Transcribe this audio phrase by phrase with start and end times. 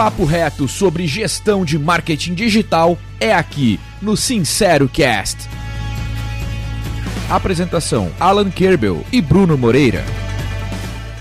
[0.00, 5.46] papo reto sobre gestão de marketing digital é aqui no Sincero Cast.
[7.30, 10.02] Apresentação: Alan Kerbel e Bruno Moreira.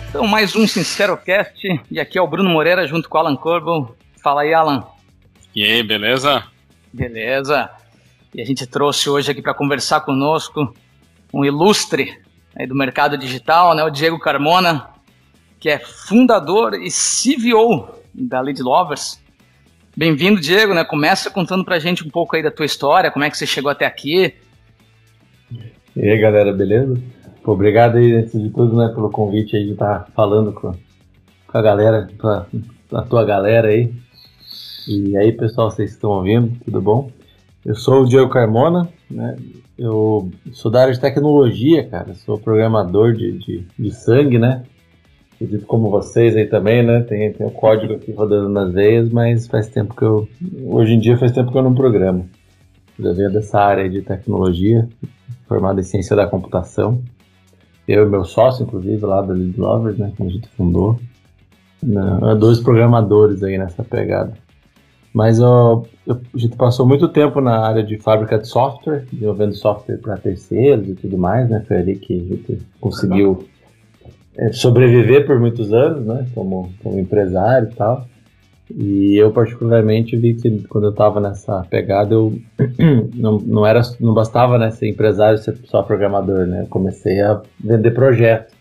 [0.07, 3.35] Então, mais um Sincero Cast e aqui é o Bruno Moreira junto com o Alan
[3.35, 3.93] Kerbel.
[4.23, 4.85] Fala aí, Alan.
[5.53, 6.45] E aí, beleza?
[6.93, 7.69] Beleza.
[8.33, 10.73] E a gente trouxe hoje aqui para conversar conosco
[11.33, 12.17] um ilustre
[12.65, 14.87] do mercado digital, né, o Diego Carmona,
[15.59, 19.19] que é fundador e CVO da Lead Lovers.
[19.95, 20.83] Bem-vindo, Diego, né?
[20.83, 23.71] Começa contando pra gente um pouco aí da tua história, como é que você chegou
[23.71, 24.33] até aqui.
[25.95, 26.99] E aí, galera, beleza?
[27.43, 30.73] Pô, obrigado aí, antes de tudo, né, pelo convite aí de estar tá falando com,
[31.47, 32.45] com a galera, com a,
[32.89, 33.91] com a tua galera aí.
[34.87, 36.55] E aí, pessoal, vocês estão ouvindo?
[36.65, 37.11] Tudo bom?
[37.65, 39.37] Eu sou o Diego Carmona, né?
[39.77, 42.13] Eu sou da área de tecnologia, cara.
[42.13, 44.63] Sou programador de, de, de sangue, né?
[45.39, 47.01] Acredito como vocês aí também, né?
[47.01, 50.27] Tem, tem o código aqui rodando nas veias, mas faz tempo que eu.
[50.65, 52.29] Hoje em dia faz tempo que eu não programo.
[52.99, 54.87] Já venho dessa área de tecnologia,
[55.47, 57.01] formado em ciência da computação.
[57.87, 60.11] Eu e meu sócio, inclusive, lá da Lead Lovers, né?
[60.15, 60.99] Que a gente fundou.
[61.81, 64.33] Não, dois programadores aí nessa pegada.
[65.13, 69.97] Mas ó, a gente passou muito tempo na área de fábrica de software, desenvolvendo software
[69.97, 71.63] para terceiros e tudo mais, né?
[71.65, 73.47] Foi ali que a gente conseguiu
[74.51, 78.07] sobreviver por muitos anos, né, como, como empresário e tal.
[78.71, 82.39] E eu particularmente vi que quando eu estava nessa pegada, eu
[83.15, 86.61] não, não era não bastava né, ser empresário, ser só programador, né?
[86.61, 88.53] Eu comecei a vender projetos,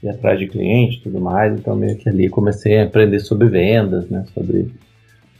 [0.00, 1.58] ir atrás de cliente, tudo mais.
[1.58, 4.24] Então meio que ali comecei a aprender sobre vendas, né?
[4.32, 4.72] Sobre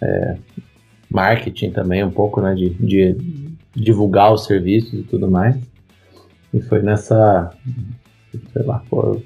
[0.03, 0.37] é,
[1.09, 2.55] marketing também um pouco, né?
[2.55, 3.17] De, de
[3.73, 5.57] divulgar os serviços e tudo mais.
[6.53, 7.53] E foi nessa,
[8.53, 9.21] sei lá, pô,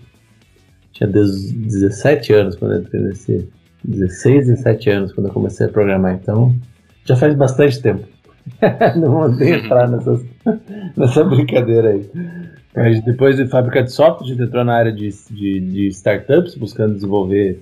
[1.03, 3.49] tinha 17 anos quando eu entrei nesse.
[3.85, 6.55] 16, 17 anos quando eu comecei a programar, então
[7.05, 8.07] já faz bastante tempo.
[8.97, 10.25] Não vou nem entrar nessas,
[10.97, 12.09] nessa brincadeira aí.
[12.75, 16.55] Mas depois de fábrica de software, a gente entrou na área de, de, de startups,
[16.55, 17.61] buscando desenvolver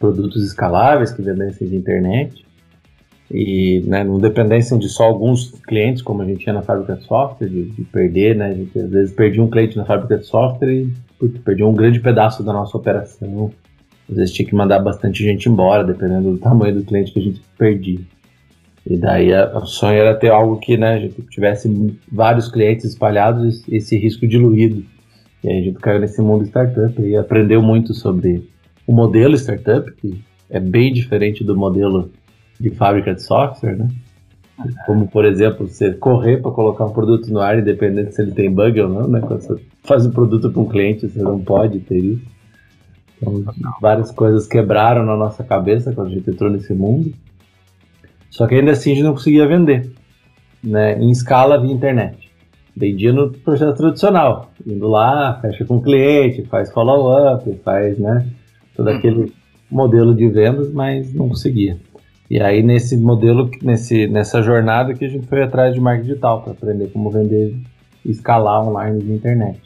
[0.00, 2.44] produtos escaláveis que vendessem de internet.
[3.30, 7.04] E né, não dependessem de só alguns clientes, como a gente tinha na fábrica de
[7.04, 8.46] software, de, de perder, né?
[8.46, 11.74] A gente às vezes perdia um cliente na fábrica de software e porque perdeu um
[11.74, 13.50] grande pedaço da nossa operação.
[14.08, 17.22] Às vezes tinha que mandar bastante gente embora, dependendo do tamanho do cliente que a
[17.22, 18.00] gente perdia.
[18.88, 23.66] E daí o sonho era ter algo que né, a gente tivesse vários clientes espalhados
[23.66, 24.84] e esse risco diluído.
[25.42, 28.48] E aí a gente caiu nesse mundo startup e aprendeu muito sobre
[28.86, 32.12] o modelo startup, que é bem diferente do modelo
[32.60, 33.88] de fábrica de software, né?
[34.86, 38.50] Como, por exemplo, você correr para colocar um produto no ar, independente se ele tem
[38.50, 39.20] bug ou não, né?
[39.20, 42.26] Quando você faz um produto para um cliente, você não pode ter isso.
[43.16, 43.44] Então,
[43.80, 47.12] várias coisas quebraram na nossa cabeça quando a gente entrou nesse mundo.
[48.30, 49.90] Só que ainda assim a gente não conseguia vender,
[50.62, 50.98] né?
[50.98, 52.30] Em escala via internet.
[52.74, 58.26] Vendia no processo tradicional, indo lá, fecha com o cliente, faz follow-up, faz, né?
[58.74, 59.32] Todo aquele
[59.70, 61.78] modelo de vendas, mas não conseguia.
[62.30, 66.42] E aí nesse modelo, nesse, nessa jornada que a gente foi atrás de marketing digital
[66.42, 67.56] para aprender como vender
[68.04, 69.60] e escalar online de internet.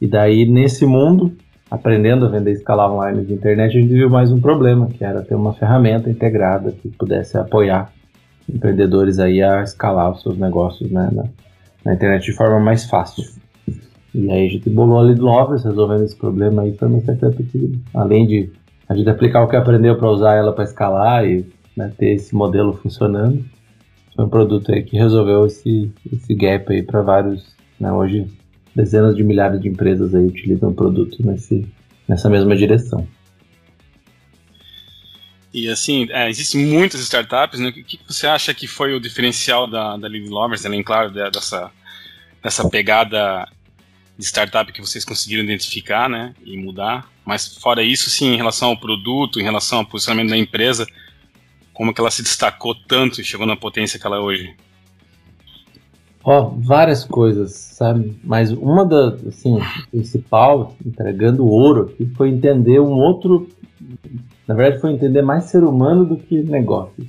[0.00, 1.32] E daí nesse mundo,
[1.70, 5.04] aprendendo a vender e escalar online de internet, a gente viu mais um problema, que
[5.04, 7.92] era ter uma ferramenta integrada que pudesse apoiar
[8.48, 11.24] empreendedores aí a escalar os seus negócios né, na,
[11.84, 13.24] na internet de forma mais fácil.
[14.14, 17.78] E aí a gente bolou ali do Lovers, resolvendo esse problema aí, foi uma que,
[17.92, 18.50] além de
[18.88, 21.46] a gente aplicar o que aprendeu para usar ela para escalar e
[21.78, 23.44] né, ter esse modelo funcionando.
[24.14, 28.26] Foi um produto aí que resolveu esse, esse gap aí para vários, né, hoje
[28.74, 31.66] dezenas de milhares de empresas aí utilizam o produto nesse,
[32.06, 33.06] nessa mesma direção.
[35.54, 37.68] E assim, é, existem muitas startups, né?
[37.68, 41.70] O que, você acha que foi o diferencial da, da Living Lovers, além, claro, dessa,
[42.42, 43.48] dessa pegada
[44.16, 47.10] de startup que vocês conseguiram identificar, né, e mudar?
[47.24, 50.86] Mas fora isso, sim, em relação ao produto, em relação ao posicionamento da empresa,
[51.78, 54.52] como que ela se destacou tanto e chegou na potência que ela é hoje?
[56.24, 58.18] Ó, oh, várias coisas, sabe?
[58.24, 63.48] Mas uma das, assim, principal, entregando ouro aqui, foi entender um outro.
[64.44, 67.06] Na verdade, foi entender mais ser humano do que negócio.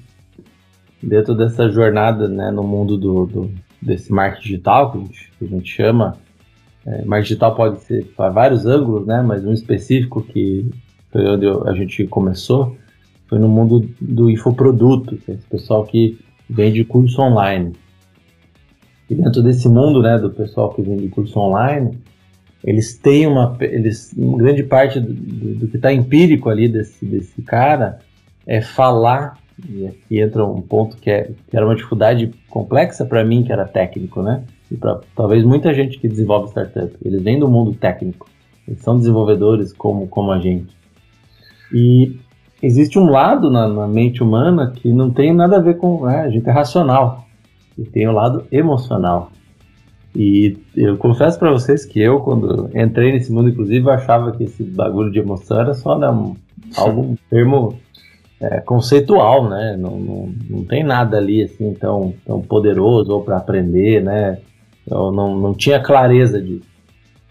[1.01, 3.51] Dentro dessa jornada, né, no mundo do, do
[3.81, 6.17] desse marketing digital, que a gente, que a gente chama,
[6.85, 10.69] é, marketing digital pode ser para vários ângulos, né, mas um específico que
[11.11, 12.77] foi onde a gente começou,
[13.29, 17.73] foi no mundo do infoproduto, é esse pessoal que vende curso online.
[19.07, 21.97] E dentro desse mundo, né, do pessoal que vende curso online,
[22.63, 27.99] eles têm uma, eles, grande parte do, do que está empírico ali desse, desse cara
[28.47, 29.37] é falar,
[29.69, 33.51] e aqui entra um ponto que, é, que era uma dificuldade complexa para mim, que
[33.51, 34.43] era técnico, né?
[34.71, 36.91] E para talvez muita gente que desenvolve startup.
[37.03, 38.27] Eles vêm do mundo técnico,
[38.67, 40.75] eles são desenvolvedores como, como a gente.
[41.73, 42.19] E
[42.61, 46.05] existe um lado na, na mente humana que não tem nada a ver com.
[46.05, 47.25] Né, a gente é racional,
[47.77, 49.31] e tem o lado emocional.
[50.15, 54.63] E eu confesso para vocês que eu, quando entrei nesse mundo, inclusive, achava que esse
[54.63, 56.35] bagulho de emoção era só né, um,
[56.75, 57.77] algum termo
[58.39, 59.77] é, conceitual, né?
[59.77, 64.39] Não, não, não tem nada ali assim tão, tão poderoso ou para aprender, né?
[64.89, 66.67] Eu não, não tinha clareza disso.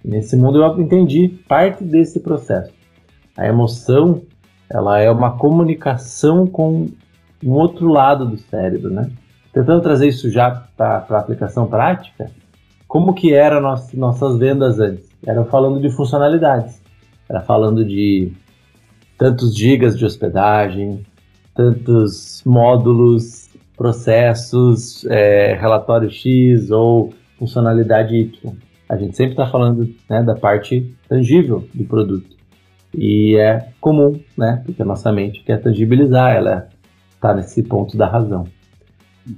[0.04, 2.72] Nesse mundo eu entendi parte desse processo.
[3.36, 4.22] A emoção,
[4.70, 6.88] ela é uma comunicação com
[7.42, 9.10] um outro lado do cérebro, né?
[9.52, 12.30] Tentando trazer isso já para a aplicação prática,
[12.86, 13.60] como que eram
[13.94, 15.08] nossas, vendas antes?
[15.26, 16.80] Era falando de funcionalidades,
[17.28, 18.32] era falando de
[19.16, 21.04] tantos gigas de hospedagem,
[21.54, 28.52] tantos módulos, processos, é, relatório X ou funcionalidade Y.
[28.88, 32.37] A gente sempre está falando né, da parte tangível do produto.
[33.00, 34.60] E é comum, né?
[34.66, 36.68] Porque a nossa mente quer tangibilizar, ela
[37.14, 38.44] está nesse ponto da razão.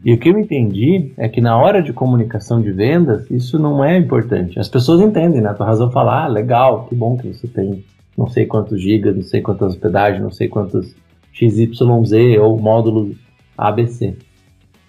[0.03, 3.85] E o que eu entendi é que na hora de comunicação de vendas, isso não
[3.85, 4.59] é importante.
[4.59, 5.51] As pessoas entendem, né?
[5.51, 7.85] A tua razão fala, ah, legal, que bom que você tem
[8.17, 10.95] não sei quantos gigas, não sei quantas hospedagens, não sei quantos
[11.33, 11.73] XYZ
[12.41, 13.17] ou módulos
[13.57, 14.17] ABC.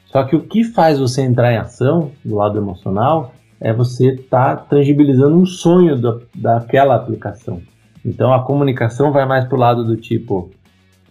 [0.05, 4.55] Só que o que faz você entrar em ação do lado emocional é você estar
[4.55, 5.99] tá tangibilizando um sonho
[6.35, 7.61] daquela aplicação.
[8.05, 10.51] Então a comunicação vai mais para o lado do tipo: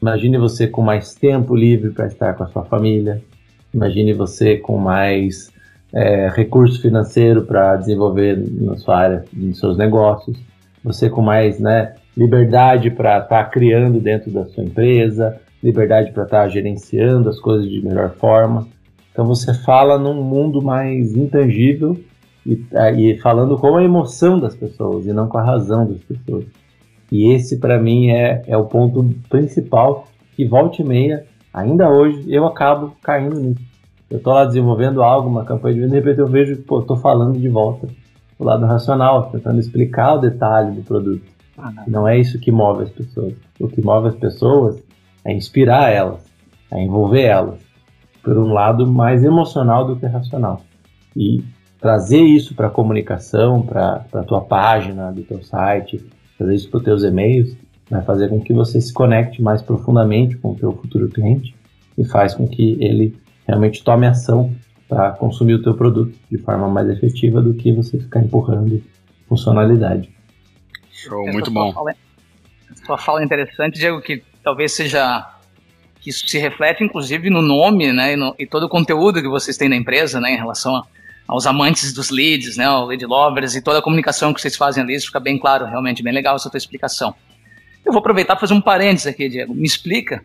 [0.01, 3.23] imagine você com mais tempo livre para estar com a sua família,
[3.73, 5.51] Imagine você com mais
[5.93, 10.37] é, recurso financeiro para desenvolver na sua área, nos seus negócios,
[10.83, 16.25] você com mais né, liberdade para estar tá criando dentro da sua empresa, liberdade para
[16.25, 18.67] estar tá gerenciando as coisas de melhor forma.
[19.13, 21.97] Então você fala num mundo mais intangível
[22.45, 22.61] e,
[22.97, 26.45] e falando com a emoção das pessoas e não com a razão das pessoas.
[27.11, 32.33] E esse para mim é, é o ponto principal que volta e meia Ainda hoje
[32.33, 33.61] eu acabo caindo nisso.
[34.09, 36.83] Eu tô lá desenvolvendo algo, uma campanha de venda, de repente eu vejo que, pô,
[36.83, 37.87] tô falando de volta
[38.39, 41.23] do lado racional, tentando explicar o detalhe do produto.
[41.59, 43.35] Ah, não é isso que move as pessoas.
[43.59, 44.83] O que move as pessoas
[45.25, 46.25] é inspirar elas,
[46.73, 47.61] é envolver elas,
[48.23, 50.63] por um lado mais emocional do que racional.
[51.17, 51.45] E
[51.81, 56.05] trazer isso para a comunicação, para a tua página do teu site,
[56.41, 57.55] trazer isso para os teus e-mails,
[57.91, 61.55] vai fazer com que você se conecte mais profundamente com o teu futuro cliente
[61.99, 63.15] e faz com que ele
[63.47, 64.55] realmente tome ação
[64.89, 68.83] para consumir o teu produto de forma mais efetiva do que você ficar empurrando
[69.29, 70.09] funcionalidade.
[70.91, 71.73] Show, muito bom.
[71.73, 71.95] Fala,
[72.87, 75.35] sua fala é interessante, Diego, que talvez seja
[76.01, 79.29] que isso se reflete inclusive no nome, né, e, no, e todo o conteúdo que
[79.29, 80.87] vocês têm na empresa, né, em relação a,
[81.31, 84.83] aos amantes dos leads, né, ao lead lovers e toda a comunicação que vocês fazem
[84.83, 87.15] ali, isso fica bem claro, realmente bem legal essa tua explicação.
[87.87, 89.55] Eu vou aproveitar para fazer um parênteses aqui, Diego.
[89.55, 90.25] Me explica.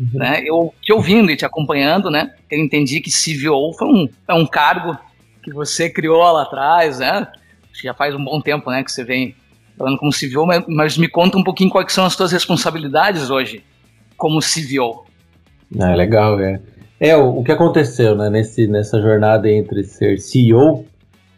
[0.00, 0.18] Uhum.
[0.18, 0.42] Né?
[0.46, 2.32] Eu te ouvindo e te acompanhando, né?
[2.50, 4.98] Eu entendi que CVO foi um, é um cargo
[5.42, 7.26] que você criou lá atrás, né?
[7.82, 8.82] Já faz um bom tempo, né?
[8.82, 9.36] Que você vem
[9.76, 13.62] falando como CVO, mas, mas me conta um pouquinho quais são as tuas responsabilidades hoje
[14.16, 15.04] como CVO.
[15.78, 16.60] Ah, legal, é.
[16.98, 20.84] É, o, o, que aconteceu, né, nesse, nessa jornada entre ser CEO,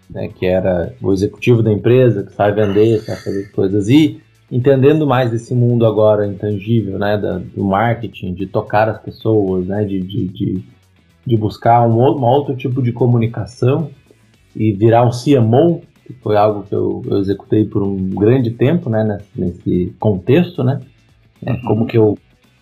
[0.09, 5.07] né, que era o executivo da empresa, que sabe vender, sabe fazer coisas, e entendendo
[5.07, 10.01] mais desse mundo agora intangível, né, da, do marketing, de tocar as pessoas, né, de,
[10.01, 10.65] de, de,
[11.27, 13.91] de buscar um, um, outro tipo de comunicação
[14.55, 18.89] e virar um CMO, que foi algo que eu, eu executei por um grande tempo,
[18.89, 20.81] né, nesse, nesse contexto, né,
[21.45, 21.61] é, uhum.
[21.63, 22.17] como que eu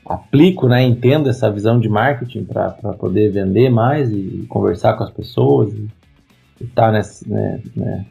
[0.09, 5.11] aplico, né, entendo essa visão de marketing para poder vender mais e conversar com as
[5.11, 5.89] pessoas e
[6.65, 8.07] estar tá né, né,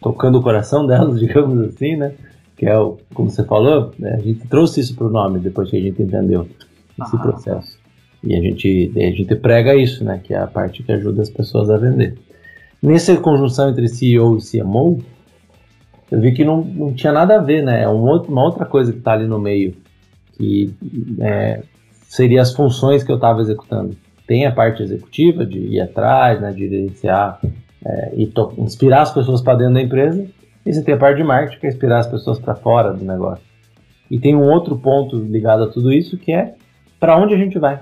[0.00, 2.12] tocando o coração delas, digamos assim, né,
[2.56, 5.70] que é o, como você falou, né, a gente trouxe isso para o nome depois
[5.70, 6.48] que a gente entendeu
[7.00, 7.18] esse ah.
[7.18, 7.78] processo.
[8.22, 11.30] E a gente, a gente prega isso, né, que é a parte que ajuda as
[11.30, 12.18] pessoas a vender.
[12.82, 14.98] Nessa conjunção entre CEO e CMO,
[16.10, 17.82] eu vi que não, não tinha nada a ver, né?
[17.82, 19.74] É um outro, uma outra coisa que está ali no meio,
[20.38, 20.74] que
[21.20, 21.62] é,
[22.04, 23.96] seria as funções que eu estava executando.
[24.26, 27.40] Tem a parte executiva de ir atrás, né, de gerenciar
[27.84, 30.26] é, e inspirar as pessoas para dentro da empresa,
[30.64, 33.04] e você tem a parte de marketing, que é inspirar as pessoas para fora do
[33.04, 33.44] negócio.
[34.10, 36.54] E tem um outro ponto ligado a tudo isso, que é
[36.98, 37.80] para onde a gente vai.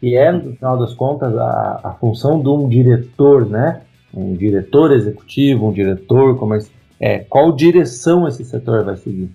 [0.00, 3.82] E é, no final das contas, a, a função de um diretor, né?
[4.14, 6.74] Um diretor executivo, um diretor comercial.
[7.00, 9.30] É, qual direção esse setor vai seguir?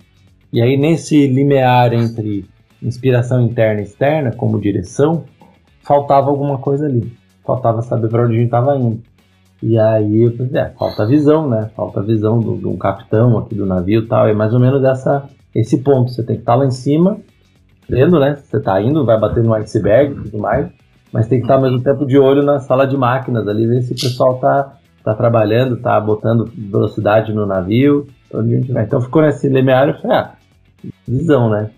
[0.54, 2.48] E aí, nesse limiar entre
[2.80, 5.24] inspiração interna e externa, como direção,
[5.82, 7.12] faltava alguma coisa ali.
[7.44, 9.02] Faltava saber para onde a gente estava indo.
[9.60, 11.72] E aí é, falta visão, né?
[11.74, 14.28] Falta visão de um capitão aqui do navio e tal.
[14.28, 16.12] É mais ou menos essa, esse ponto.
[16.12, 17.18] Você tem que estar tá lá em cima,
[17.88, 18.36] vendo, né?
[18.36, 20.68] Você está indo, vai bater no iceberg e tudo mais.
[21.12, 23.66] Mas tem que estar tá ao mesmo tempo de olho na sala de máquinas ali,
[23.66, 28.70] ver se o pessoal está tá trabalhando, tá botando velocidade no navio, onde a gente
[28.70, 28.84] vai.
[28.84, 30.34] Então ficou nesse limiar e falei, ah,
[31.06, 31.70] visão, né?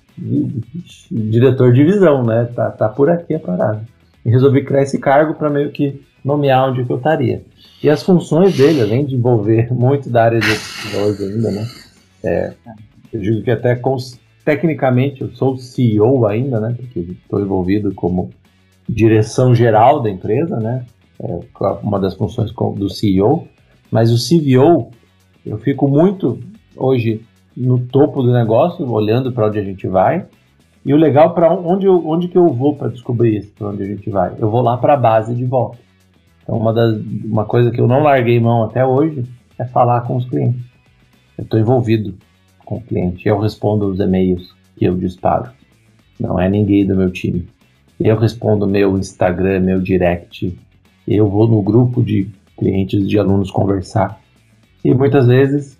[1.10, 2.48] Diretor de visão, né?
[2.54, 3.82] Tá, tá por aqui a parada.
[4.24, 7.44] E resolvi criar esse cargo para meio que nomear onde eu estaria.
[7.82, 11.66] E as funções dele, além de envolver muito da área de hoje ainda, né?
[12.24, 12.52] É,
[13.12, 13.80] eu digo que até
[14.44, 16.74] tecnicamente eu sou CEO ainda, né?
[16.76, 18.30] Porque estou envolvido como
[18.88, 20.84] direção geral da empresa, né?
[21.20, 21.40] É
[21.82, 23.46] uma das funções do CEO.
[23.90, 24.90] Mas o CVO,
[25.44, 26.40] eu fico muito
[26.76, 27.22] hoje
[27.56, 30.26] no topo do negócio, olhando para onde a gente vai.
[30.84, 33.86] E o legal para onde, onde que eu vou para descobrir isso, para onde a
[33.86, 34.34] gente vai?
[34.38, 35.78] Eu vou lá para a base de volta.
[36.42, 39.24] Então, uma, das, uma coisa que eu não larguei mão até hoje
[39.58, 40.62] é falar com os clientes.
[41.36, 42.14] Eu estou envolvido
[42.64, 43.26] com o cliente.
[43.28, 45.50] Eu respondo os e-mails que eu disparo.
[46.20, 47.48] Não é ninguém do meu time.
[47.98, 50.56] Eu respondo meu Instagram, meu direct.
[51.06, 54.20] Eu vou no grupo de clientes, de alunos conversar.
[54.84, 55.78] E muitas vezes,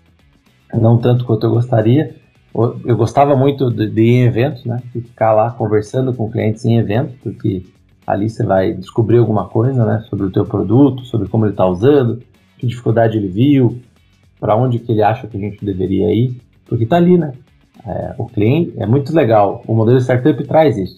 [0.73, 2.15] não tanto quanto eu gostaria,
[2.53, 4.81] eu gostava muito de, de ir em eventos, né?
[4.93, 7.63] De ficar lá conversando com clientes em eventos, porque
[8.07, 11.67] Ali você vai descobrir alguma coisa, né, sobre o teu produto, sobre como ele está
[11.67, 12.23] usando,
[12.57, 13.81] que dificuldade ele viu,
[14.39, 17.33] para onde que ele acha que a gente deveria ir, porque está ali, né?
[17.85, 19.61] É, o cliente é muito legal.
[19.67, 20.97] O modelo startup traz isso.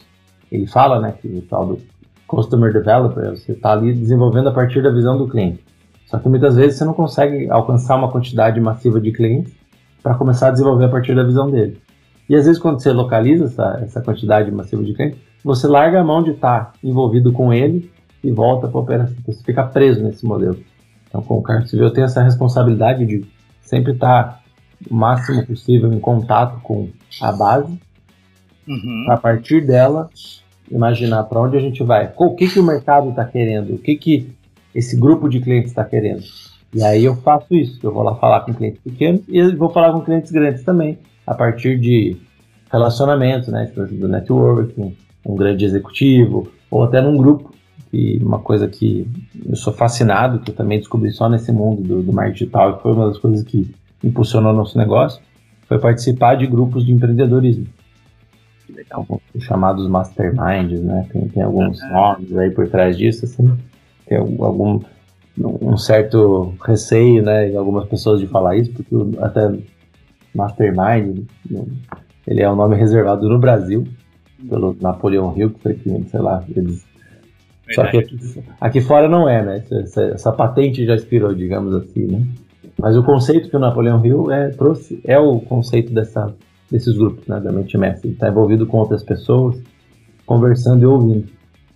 [0.52, 1.80] Ele fala, né, que o tal do
[2.28, 5.64] customer developer, você está ali desenvolvendo a partir da visão do cliente.
[6.06, 9.52] Só que muitas vezes você não consegue alcançar uma quantidade massiva de clientes
[10.02, 11.82] para começar a desenvolver a partir da visão dele.
[12.28, 16.04] E às vezes quando você localiza essa, essa quantidade massiva de clientes, você larga a
[16.04, 17.92] mão de estar envolvido com ele
[18.24, 19.16] e volta para a operação.
[19.26, 20.60] Você fica preso nesse modelo.
[21.08, 23.26] Então, com o Carlos Civil, eu tenho essa responsabilidade de
[23.62, 24.44] sempre estar
[24.90, 26.90] o máximo possível em contato com
[27.22, 27.80] a base,
[28.68, 29.06] uhum.
[29.10, 30.10] a partir dela
[30.70, 33.96] imaginar para onde a gente vai, o que, que o mercado está querendo, o que,
[33.96, 34.36] que
[34.74, 36.24] esse grupo de clientes está querendo.
[36.74, 39.92] E aí eu faço isso, eu vou lá falar com clientes pequenos e vou falar
[39.92, 42.16] com clientes grandes também, a partir de
[42.72, 44.96] relacionamento, né, do networking,
[45.26, 47.54] um grande executivo, ou até num grupo.
[47.92, 49.08] E uma coisa que
[49.48, 52.82] eu sou fascinado, que eu também descobri só nesse mundo do, do marketing digital, e
[52.84, 53.74] foi uma das coisas que
[54.04, 55.20] impulsionou nosso negócio,
[55.68, 57.66] foi participar de grupos de empreendedorismo.
[58.70, 59.06] Legal.
[59.34, 61.08] Os chamados masterminds, né?
[61.12, 61.92] Tem, tem alguns uhum.
[61.92, 63.58] nomes aí por trás disso, assim.
[64.06, 64.80] Tem algum
[65.40, 69.52] um certo receio, né, em algumas pessoas de falar isso, porque até
[70.34, 71.26] mastermind,
[72.28, 73.88] ele é um nome reservado no Brasil,
[74.48, 76.88] pelo Napoleão Hill, que foi que, sei lá, eles.
[77.72, 78.18] Só que aqui,
[78.60, 79.64] aqui, fora não é, né?
[79.72, 82.26] Essa, essa, patente já expirou, digamos assim, né?
[82.80, 86.34] Mas o conceito que o Napoleão Hill é, trouxe é o conceito dessa,
[86.72, 87.40] desses grupos, né?
[87.40, 88.08] Da mente mestre.
[88.08, 89.62] Ele está envolvido com outras pessoas,
[90.26, 91.28] conversando e ouvindo.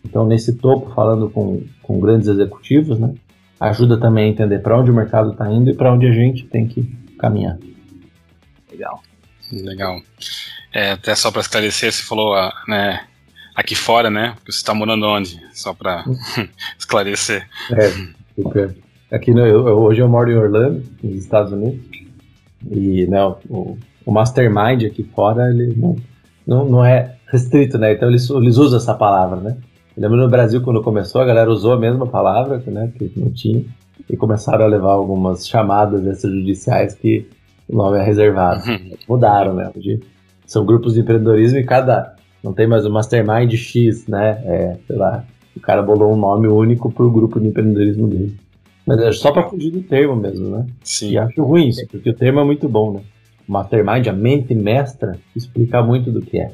[0.04, 3.14] Então, nesse topo, falando com, com grandes executivos, né?
[3.64, 6.44] Ajuda também a entender para onde o mercado está indo e para onde a gente
[6.46, 6.84] tem que
[7.18, 7.58] caminhar.
[8.70, 9.02] Legal.
[9.52, 10.02] Legal.
[10.74, 13.06] É, até só para esclarecer, você falou, ah, né,
[13.56, 14.36] aqui fora, né?
[14.46, 15.40] Você está morando onde?
[15.54, 16.04] Só para
[16.78, 17.48] esclarecer.
[17.72, 17.90] É,
[18.36, 18.76] super.
[19.10, 21.80] Aqui no, eu, hoje eu moro em Orlando, nos Estados Unidos.
[22.70, 25.96] E né, o, o Mastermind aqui fora, ele não,
[26.46, 27.94] não, não é restrito, né?
[27.94, 29.58] Então eles, eles usam essa palavra, né?
[29.96, 32.92] Eu lembro no Brasil, quando começou, a galera usou a mesma palavra, né?
[32.98, 33.64] Que não tinha.
[34.10, 37.28] E começaram a levar algumas chamadas extrajudiciais que
[37.70, 38.62] o nome é reservado.
[39.08, 39.72] Mudaram, né?
[39.76, 40.02] Hoje
[40.46, 42.16] são grupos de empreendedorismo e cada.
[42.44, 44.42] Não tem mais o Mastermind X, né?
[44.46, 45.24] É, sei lá.
[45.56, 48.36] O cara bolou um nome único pro grupo de empreendedorismo dele.
[48.86, 50.66] Mas é só para fugir do termo mesmo, né?
[50.84, 51.12] Sim.
[51.12, 53.02] E acho ruim isso, porque o termo é muito bom, né?
[53.48, 56.52] O Mastermind, a mente mestra, explica muito do que é.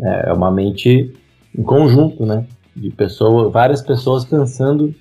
[0.00, 1.12] É, é uma mente
[1.56, 2.46] em conjunto, né?
[2.80, 4.94] De pessoas, várias pessoas pensando.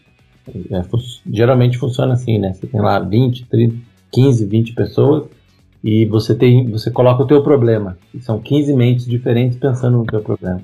[0.48, 0.84] É,
[1.32, 2.54] geralmente funciona assim, né?
[2.54, 3.76] Você tem lá 20, 30,
[4.12, 5.30] 15, 20 pessoas
[5.84, 7.98] e você tem, você coloca o teu problema.
[8.14, 10.62] E são 15 mentes diferentes pensando no teu problema.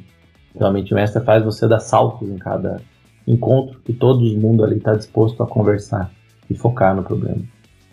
[0.54, 2.82] Então a mente mestra faz você dar saltos em cada
[3.28, 6.12] encontro que todo mundo ali está disposto a conversar
[6.50, 7.42] e focar no problema.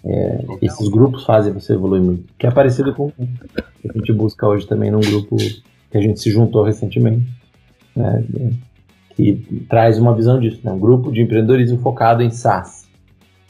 [0.04, 2.32] É, esses grupos fazem você evoluir muito.
[2.38, 6.00] Que é parecido com o que a gente busca hoje também num grupo que a
[6.00, 7.26] gente se juntou recentemente,
[7.94, 8.24] né,
[9.14, 12.88] que traz uma visão disso, né, um grupo de empreendedorismo focado em SaaS,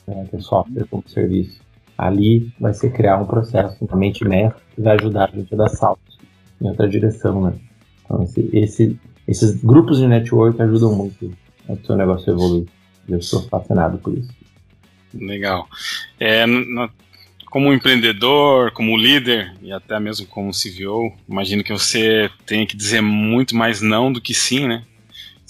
[0.07, 1.63] né, que é software como serviço
[2.03, 5.57] ali vai ser criar um processo, uma mente mestra, que vai ajudar a gente a
[5.57, 6.19] dar saltos
[6.61, 7.55] em outra direção, né?
[8.05, 11.33] Então, esse, esse, esses grupos de network ajudam muito
[11.69, 12.67] o seu negócio evoluir.
[13.09, 14.31] Eu sou fascinado por isso.
[15.15, 15.69] Legal.
[16.19, 16.45] É,
[17.47, 23.01] como empreendedor, como líder e até mesmo como CVO, imagino que você tenha que dizer
[23.01, 24.83] muito mais não do que sim, né?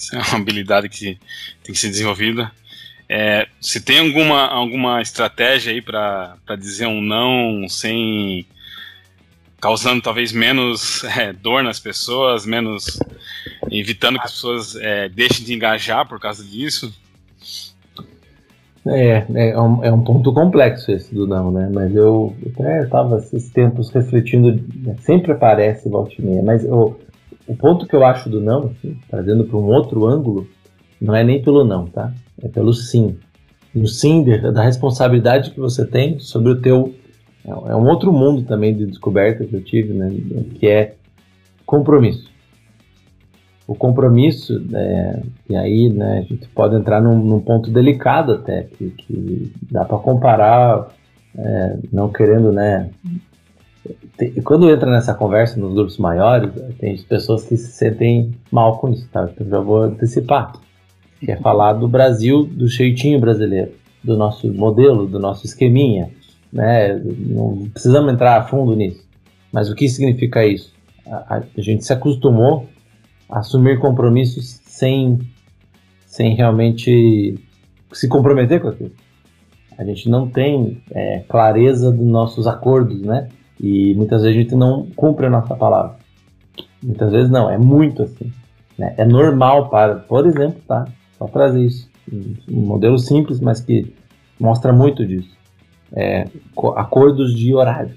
[0.03, 1.19] Isso é uma habilidade que
[1.63, 2.51] tem que ser desenvolvida.
[3.09, 8.47] É, você tem alguma, alguma estratégia aí para dizer um não sem
[9.61, 12.99] causando talvez menos é, dor nas pessoas, menos
[13.71, 16.93] evitando que as pessoas é, deixem de engajar por causa disso?
[18.85, 21.71] É, é um, é um ponto complexo esse do não, né?
[21.73, 24.97] Mas eu até estava esses tempos refletindo, né?
[25.03, 26.99] sempre aparece volta e meia, mas eu,
[27.47, 30.47] o ponto que eu acho do não, assim, trazendo para um outro ângulo,
[31.01, 32.13] não é nem pelo não, tá?
[32.43, 33.17] É pelo sim.
[33.75, 36.95] No sim da responsabilidade que você tem sobre o teu
[37.45, 40.11] é, é um outro mundo também de descoberta que eu tive, né?
[40.59, 40.95] Que é
[41.67, 42.31] compromisso.
[43.67, 48.65] O compromisso, é, e aí né, a gente pode entrar num, num ponto delicado até,
[48.65, 50.89] que, que dá para comparar,
[51.37, 52.91] é, não querendo, né?
[54.45, 59.09] Quando entra nessa conversa nos grupos maiores, tem pessoas que se sentem mal com isso,
[59.11, 59.29] tá?
[59.33, 60.53] Então já vou antecipar.
[61.19, 66.11] Que é falar do Brasil, do jeitinho brasileiro, do nosso modelo, do nosso esqueminha
[66.53, 67.01] né?
[67.05, 69.03] Não precisamos entrar a fundo nisso.
[69.51, 70.73] Mas o que significa isso?
[71.07, 72.69] A, a, a gente se acostumou
[73.29, 75.19] a assumir compromissos sem,
[76.05, 77.39] sem realmente
[77.93, 78.93] se comprometer com aquilo.
[79.79, 83.29] A gente não tem é, clareza dos nossos acordos, né?
[83.63, 85.97] E muitas vezes a gente não cumpre a nossa palavra.
[86.83, 88.33] Muitas vezes não, é muito assim.
[88.77, 88.95] Né?
[88.97, 90.87] É normal para, por exemplo, tá?
[91.17, 91.89] Só trazer isso.
[92.51, 93.95] Um modelo simples, mas que
[94.41, 95.33] mostra muito disso
[95.95, 96.27] é,
[96.77, 97.95] acordos de horário.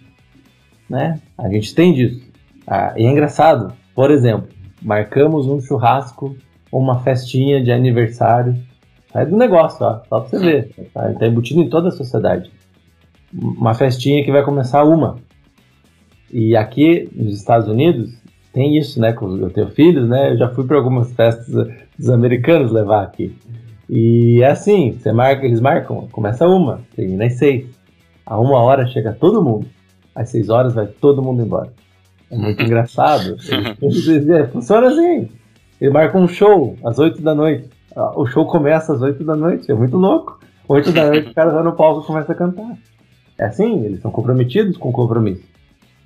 [0.89, 1.19] Né?
[1.37, 2.21] A gente tem disso.
[2.67, 4.49] Ah, e é engraçado, por exemplo,
[4.81, 6.35] marcamos um churrasco
[6.71, 8.55] ou uma festinha de aniversário.
[9.11, 10.89] Sai do negócio, ó, só pra você ver.
[10.93, 12.51] Tá, tá embutido em toda a sociedade.
[13.33, 15.17] Uma festinha que vai começar uma.
[16.31, 18.13] E aqui nos Estados Unidos
[18.53, 19.13] tem isso, né?
[19.19, 20.31] Eu tenho filhos, né?
[20.31, 21.47] Eu já fui para algumas festas
[21.97, 23.35] dos americanos levar aqui.
[23.89, 27.65] E é assim, você marca, eles marcam, começa uma, termina às seis.
[28.25, 29.67] A uma hora chega todo mundo.
[30.15, 31.71] Às seis horas vai todo mundo embora.
[32.31, 33.35] É muito engraçado.
[34.51, 35.29] Funciona assim.
[35.79, 37.69] Ele marca um show às oito da noite.
[37.95, 39.71] Ah, o show começa às oito da noite.
[39.71, 40.39] É muito louco.
[40.67, 42.77] Oito da noite o cara vai no palco e começa a cantar.
[43.37, 45.43] É assim, eles são comprometidos com o compromisso.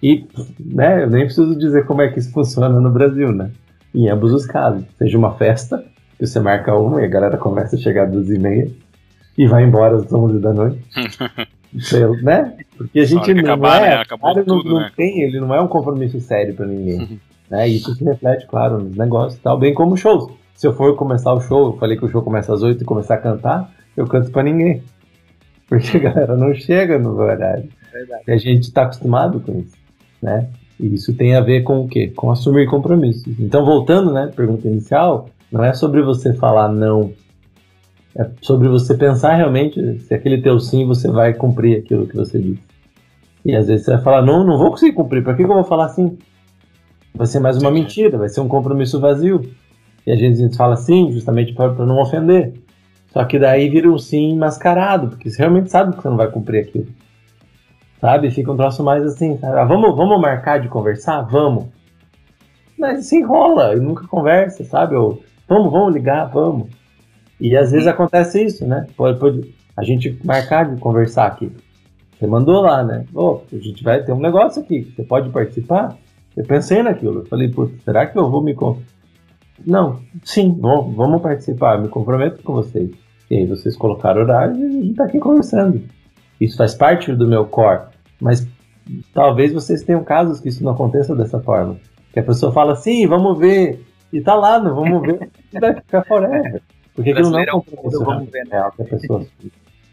[0.02, 0.26] E,
[0.60, 3.52] né, eu nem preciso dizer como é que isso funciona no Brasil, né?
[3.94, 4.84] Em ambos os casos.
[4.98, 5.84] Seja uma festa,
[6.18, 8.70] que você marca uma e a galera começa a chegar às duas e meia
[9.38, 10.80] e vai embora às onze da noite.
[12.24, 12.58] né?
[12.78, 14.06] Porque a gente não acabar, é, né?
[14.06, 14.92] cara não, tudo, não né?
[14.96, 17.00] tem, ele não é um compromisso sério para ninguém.
[17.00, 17.20] Uhum.
[17.50, 17.70] né?
[17.70, 20.32] E isso se reflete, claro, nos negócios tal, bem como shows.
[20.56, 22.86] Se eu for começar o show, eu falei que o show começa às 8 e
[22.86, 24.84] começar a cantar, eu canto para ninguém.
[25.70, 27.70] Porque a galera não chega no horário.
[27.94, 28.24] Verdade.
[28.28, 29.76] E a gente está acostumado com isso,
[30.22, 30.50] né?
[30.80, 32.08] E isso tem a ver com o quê?
[32.16, 33.40] Com assumir compromissos.
[33.40, 37.12] Então, voltando, né, pergunta inicial, não é sobre você falar não
[38.16, 42.40] é sobre você pensar realmente se aquele teu sim você vai cumprir aquilo que você
[42.40, 42.62] disse.
[43.46, 45.56] E às vezes você vai falar, não, não vou conseguir cumprir, para que, que eu
[45.56, 46.18] vou falar sim?
[47.14, 49.42] Vai ser mais uma mentira, vai ser um compromisso vazio.
[50.06, 52.54] E a gente fala sim, justamente para não ofender.
[53.14, 56.30] Só que daí vira um sim mascarado, porque você realmente sabe que você não vai
[56.30, 56.88] cumprir aquilo.
[58.00, 58.32] Sabe?
[58.32, 61.22] Fica um troço mais assim, ah, vamos, vamos marcar de conversar?
[61.24, 61.66] Vamos.
[62.78, 64.96] Mas se enrola nunca conversa, sabe?
[64.96, 66.70] Ou, vamos, vamos ligar, vamos.
[67.40, 68.88] E às vezes acontece isso, né?
[68.96, 71.52] Pode, pode a gente marcar de conversar aqui.
[72.18, 73.06] Você mandou lá, né?
[73.14, 75.98] Oh, a gente vai ter um negócio aqui, você pode participar?
[76.36, 77.20] Eu pensei naquilo.
[77.20, 78.56] Eu falei, putz, será que eu vou me.
[79.66, 82.92] Não, sim, vamos, vamos participar, eu me comprometo com vocês.
[83.30, 85.82] E aí vocês colocaram horário e a gente tá aqui conversando.
[86.40, 87.88] Isso faz parte do meu core.
[88.20, 88.48] Mas
[89.14, 91.78] talvez vocês tenham casos que isso não aconteça dessa forma.
[92.14, 93.86] Que a pessoa fala, sim, vamos ver.
[94.12, 95.30] E tá lá, não vamos ver.
[95.54, 96.62] E vai ficar forever.
[96.96, 99.26] Porque aquilo não é compromisso vamos ver, real que a pessoa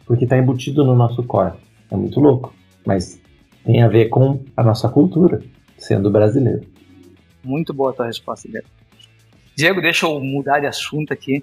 [0.06, 1.58] Porque está embutido no nosso corpo.
[1.90, 2.54] É muito louco.
[2.84, 3.20] Mas
[3.64, 5.42] tem a ver com a nossa cultura,
[5.76, 6.62] sendo brasileiro.
[7.44, 8.66] Muito boa a tua resposta, Diego.
[9.54, 11.42] Diego, deixa eu mudar de assunto aqui.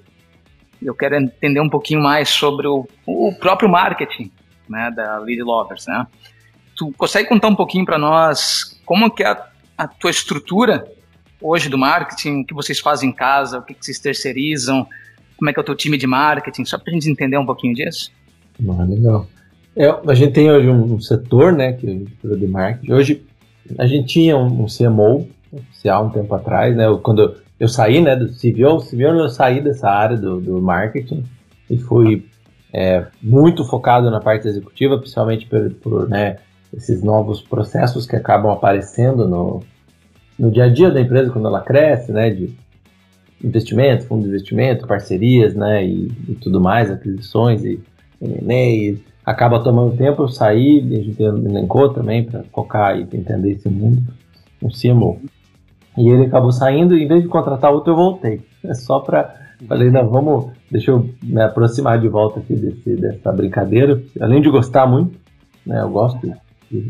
[0.82, 4.32] Eu quero entender um pouquinho mais sobre o, o próprio marketing
[4.74, 5.88] né, da Lead Lovers.
[5.88, 6.06] Né?
[6.76, 10.86] Tu consegue contar um pouquinho para nós como que é a, a tua estrutura
[11.42, 14.88] hoje do marketing, o que vocês fazem em casa, o que, que vocês terceirizam,
[15.38, 17.46] como é que é o teu time de marketing, só para a gente entender um
[17.46, 18.12] pouquinho disso.
[18.70, 19.28] Ah, legal.
[19.76, 21.88] É, a gente tem hoje um, setor, né, que
[22.24, 22.92] é o de marketing.
[22.92, 23.26] Hoje
[23.78, 26.86] a gente tinha um, um CMO, oficial um tempo atrás, né?
[26.86, 31.24] Eu, quando eu, saí, né, do CVO, CVO eu saí dessa área do, do marketing
[31.70, 32.26] e fui
[32.74, 36.38] é, muito focado na parte executiva, principalmente por, por né,
[36.74, 39.62] esses novos processos que acabam aparecendo no,
[40.40, 42.56] no dia a dia da empresa quando ela cresce, né, de
[43.44, 47.80] investimento, fundo de investimento, parcerias, né, e, e tudo mais, aquisições e
[48.20, 54.02] M&A, acaba tomando tempo, saí, a gente elencou também para focar e entender esse mundo,
[54.62, 55.22] um CMO.
[55.96, 58.42] E ele acabou saindo, e em vez de contratar outro, eu voltei.
[58.64, 63.32] É só para Falei, não, vamos, deixa eu me aproximar de volta aqui desse, dessa
[63.32, 64.02] brincadeira.
[64.20, 65.16] Além de gostar muito,
[65.64, 66.34] né, eu gosto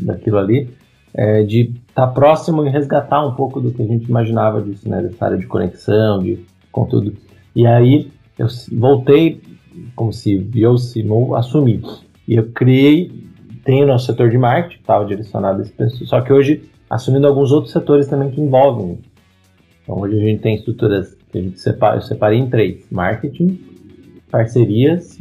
[0.02, 0.70] daquilo ali,
[1.12, 4.88] é, de estar tá próximo e resgatar um pouco do que a gente imaginava disso,
[4.88, 6.38] né, dessa área de conexão, de
[6.72, 7.14] conteúdo.
[7.54, 9.42] E aí eu voltei,
[9.94, 11.82] como se eu se assumi.
[12.26, 13.12] E eu criei,
[13.64, 17.52] tenho no setor de marketing, estava direcionado a esse pessoal, só que hoje assumindo alguns
[17.52, 18.98] outros setores também que envolvem.
[19.82, 23.73] Então hoje a gente tem estruturas que a gente separa, eu separei em três: marketing,
[24.30, 25.18] parcerias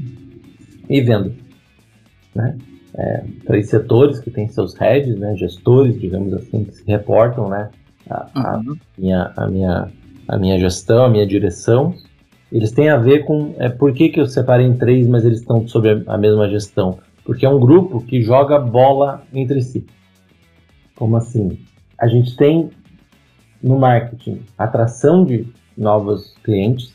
[0.90, 1.32] e venda.
[2.36, 2.58] Né?
[2.96, 7.70] É, três setores que têm seus heads, né, gestores, digamos assim, que se reportam né,
[8.10, 8.76] a, a, uhum.
[8.98, 9.92] minha, a, minha,
[10.28, 11.96] a minha gestão, a minha direção.
[12.52, 15.40] Eles têm a ver com é, por que, que eu separei em três, mas eles
[15.40, 17.00] estão sob a, a mesma gestão.
[17.26, 19.86] Porque é um grupo que joga bola entre si.
[20.96, 21.58] Como assim?
[21.98, 22.70] A gente tem
[23.62, 26.94] no marketing atração de novos clientes,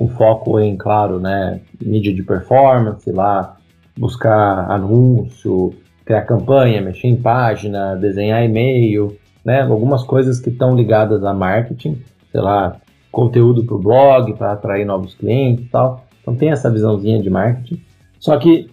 [0.00, 3.58] com foco em, claro, né, mídia de performance, lá,
[3.94, 5.74] buscar anúncio,
[6.06, 12.00] criar campanha, mexer em página, desenhar e-mail, né, algumas coisas que estão ligadas a marketing,
[12.32, 12.78] sei lá,
[13.12, 16.06] conteúdo para o blog, para atrair novos clientes e tal.
[16.22, 17.82] Então tem essa visãozinha de marketing.
[18.18, 18.70] Só que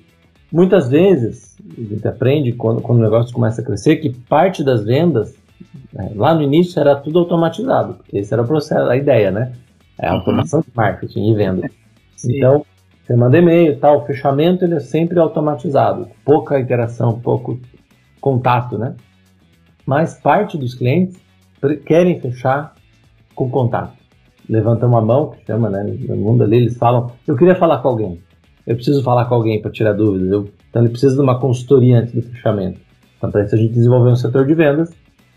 [0.50, 4.82] muitas vezes a gente aprende quando, quando o negócio começa a crescer que parte das
[4.82, 5.36] vendas
[5.94, 9.52] é, lá no início era tudo automatizado, porque esse era o processo, a ideia, né?
[10.00, 10.18] É a uhum.
[10.18, 11.70] automação de marketing e venda.
[12.16, 12.38] Sim.
[12.38, 12.66] Então,
[13.04, 17.60] você manda e-mail tal, o fechamento ele é sempre automatizado, pouca interação, pouco
[18.20, 18.96] contato, né?
[19.86, 21.18] Mas parte dos clientes
[21.86, 22.76] querem fechar
[23.34, 23.98] com contato.
[24.50, 25.84] Levantam uma mão, que chama, né?
[25.84, 28.22] No mundo ali, eles falam: Eu queria falar com alguém.
[28.66, 30.30] Eu preciso falar com alguém para tirar dúvidas.
[30.30, 32.80] Eu, então, ele precisa de uma consultoria antes do fechamento.
[33.18, 34.94] Então, para isso, a gente desenvolveu um setor de vendas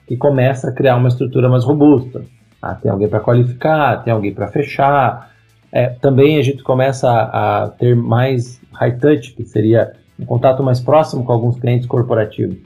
[0.09, 2.25] e começa a criar uma estrutura mais robusta.
[2.63, 5.31] Ah, tem alguém para qualificar, tem alguém para fechar.
[5.73, 10.63] É, também a gente começa a, a, ter mais high touch, que seria um contato
[10.63, 12.57] mais próximo com alguns clientes corporativos.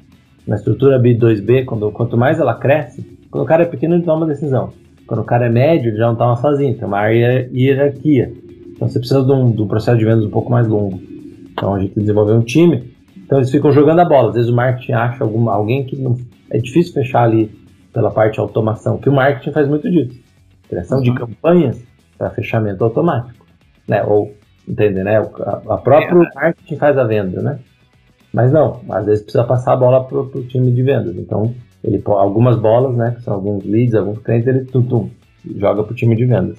[0.47, 4.19] Na estrutura B2B, quando, quanto mais ela cresce, quando o cara é pequeno, ele toma
[4.19, 4.73] uma decisão.
[5.07, 8.33] Quando o cara é médio, ele já não toma sozinho, tem uma hierarquia.
[8.69, 11.01] Então você precisa de um, de um processo de vendas um pouco mais longo.
[11.53, 14.31] Então a gente desenvolveu um time, então eles ficam jogando a bola.
[14.31, 16.17] Às vezes o marketing acha alguma, alguém que não
[16.51, 17.51] é difícil fechar ali
[17.95, 20.21] pela parte de automação, que o marketing faz muito disso.
[20.69, 21.05] Criação uhum.
[21.05, 21.83] de campanhas
[22.19, 23.47] para fechamento automático,
[23.89, 24.03] né?
[24.03, 24.35] Ou,
[24.69, 25.19] entender, né?
[25.19, 26.29] A, a próprio é.
[26.35, 27.61] marketing faz a venda, né?
[28.33, 31.17] Mas não, às vezes precisa passar a bola para o time de vendas.
[31.17, 31.55] Então,
[31.85, 33.13] ele algumas bolas, né?
[33.17, 35.11] Que são alguns leads, alguns clientes, ele tum, tum,
[35.57, 36.59] joga para o time de vendas.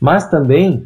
[0.00, 0.84] Mas também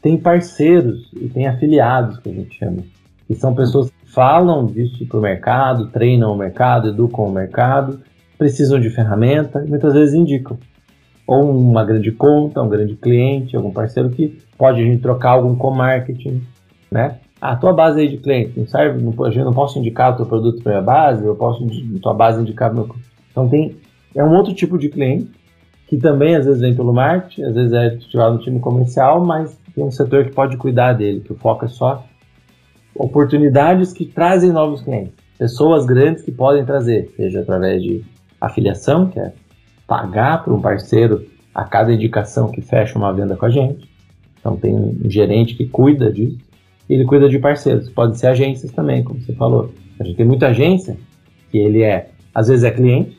[0.00, 2.78] tem parceiros e tem afiliados que a gente chama,
[3.26, 8.00] que são pessoas falam disso para o mercado, treinam o mercado, educam o mercado,
[8.38, 10.58] precisam de ferramenta e muitas vezes indicam.
[11.26, 15.54] Ou uma grande conta, um grande cliente, algum parceiro que pode a gente trocar algum
[15.54, 16.42] co-marketing,
[16.90, 17.18] né?
[17.40, 19.12] Ah, tua base aí de cliente, não serve, não,
[19.44, 21.66] não posso indicar o teu produto para minha base, eu posso
[22.00, 22.88] tua base indicar meu...
[23.30, 23.76] Então tem,
[24.14, 25.30] é um outro tipo de cliente
[25.88, 29.58] que também às vezes vem pelo marketing, às vezes é ativado no time comercial, mas
[29.74, 32.04] tem um setor que pode cuidar dele, que o foco é só
[32.94, 35.14] oportunidades que trazem novos clientes.
[35.38, 38.04] Pessoas grandes que podem trazer, seja através de
[38.46, 39.32] afiliação, que é
[39.86, 43.88] pagar para um parceiro a cada indicação que fecha uma venda com a gente.
[44.38, 46.38] Então tem um gerente que cuida disso.
[46.88, 47.88] E ele cuida de parceiros.
[47.90, 49.72] Pode ser agências também, como você falou.
[50.00, 50.96] A gente tem muita agência
[51.50, 53.18] que ele é, às vezes é cliente,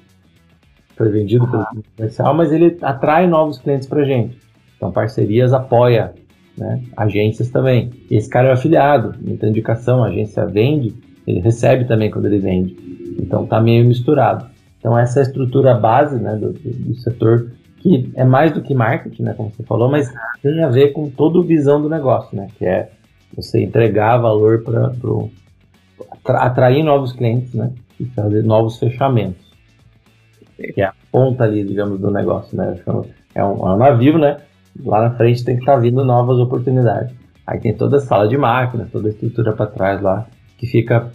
[0.95, 4.37] foi vendido pelo comercial, mas ele atrai novos clientes para a gente.
[4.75, 6.13] Então parcerias apoia
[6.57, 6.83] né?
[6.95, 7.91] Agências também.
[8.09, 10.93] Esse cara é afiliado, muita indicação, a agência vende,
[11.25, 12.75] ele recebe também quando ele vende.
[13.19, 14.45] Então tá meio misturado.
[14.83, 18.75] Então essa é a estrutura base né, do, do setor que é mais do que
[18.75, 22.35] marketing, né, como você falou, mas tem a ver com toda a visão do negócio,
[22.35, 22.91] né, que é
[23.33, 24.61] você entregar valor
[26.23, 29.45] para atrair novos clientes, né, e fazer novos fechamentos,
[30.57, 32.77] que é a ponta ali, digamos, do negócio, né,
[33.35, 34.37] é um, é um navio, né,
[34.81, 37.13] lá na frente tem que estar tá vindo novas oportunidades.
[37.45, 40.25] Aí tem toda a sala de máquinas, toda a estrutura para trás lá,
[40.57, 41.09] que fica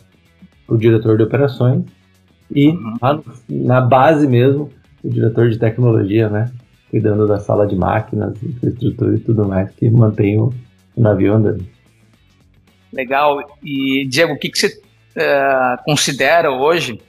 [0.68, 1.84] o diretor de operações.
[2.54, 2.94] E uhum.
[3.00, 4.70] lá na base mesmo,
[5.02, 6.50] o diretor de tecnologia, né?
[6.90, 10.52] Cuidando da sala de máquinas, infraestrutura e tudo mais, que mantém o,
[10.96, 11.64] o navio andando.
[12.92, 13.38] Legal.
[13.62, 17.00] E, Diego, o que, que você uh, considera hoje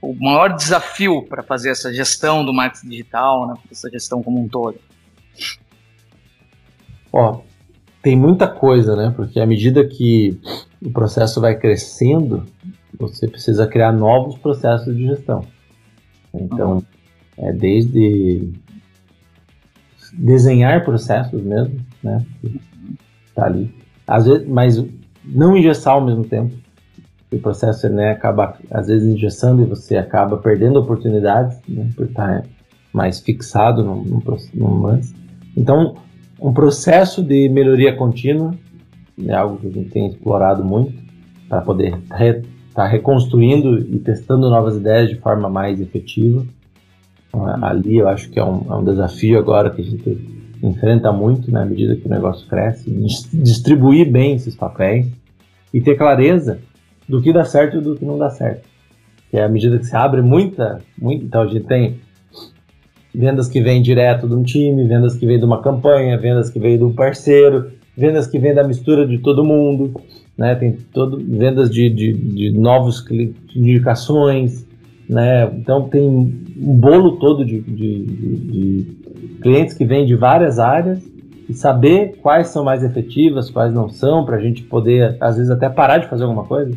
[0.00, 4.48] o maior desafio para fazer essa gestão do marketing digital, né, essa gestão como um
[4.48, 4.76] todo?
[7.12, 7.40] Ó,
[8.02, 9.12] tem muita coisa, né?
[9.14, 10.40] Porque à medida que
[10.82, 12.44] o processo vai crescendo,
[13.02, 15.44] você precisa criar novos processos de gestão.
[16.32, 16.82] Então,
[17.36, 18.52] é desde
[20.12, 22.24] desenhar processos mesmo, né?
[23.34, 23.74] Tá ali.
[24.06, 24.84] Às vezes, mas
[25.24, 26.54] não engessar ao mesmo tempo.
[27.32, 32.44] O processo né, acaba, às vezes, engessando e você acaba perdendo oportunidades né, por estar
[32.92, 34.20] mais fixado num,
[34.52, 35.14] num, lance.
[35.56, 35.94] Então,
[36.38, 38.54] um processo de melhoria contínua
[39.26, 40.92] é algo que a gente tem explorado muito
[41.48, 42.42] para poder re,
[42.74, 46.44] tá reconstruindo e testando novas ideias de forma mais efetiva.
[47.28, 51.12] Então, ali eu acho que é um, é um desafio agora que a gente enfrenta
[51.12, 52.90] muito né, à medida que o negócio cresce,
[53.32, 55.08] distribuir bem esses papéis
[55.74, 56.60] e ter clareza
[57.08, 58.68] do que dá certo e do que não dá certo.
[59.30, 61.98] Que é à medida que se abre muita, muita então a gente tem
[63.14, 66.58] vendas que vêm direto de um time, vendas que vêm de uma campanha, vendas que
[66.58, 70.00] vêm do parceiro, vendas que vêm da mistura de todo mundo,
[70.36, 70.54] né?
[70.54, 73.04] Tem todo vendas de, de, de novos
[73.54, 74.66] indicações,
[75.08, 75.44] né?
[75.54, 78.86] Então tem um bolo todo de, de, de
[79.42, 81.02] clientes que vêm de várias áreas
[81.48, 85.50] e saber quais são mais efetivas, quais não são, para a gente poder, às vezes,
[85.50, 86.72] até parar de fazer alguma coisa.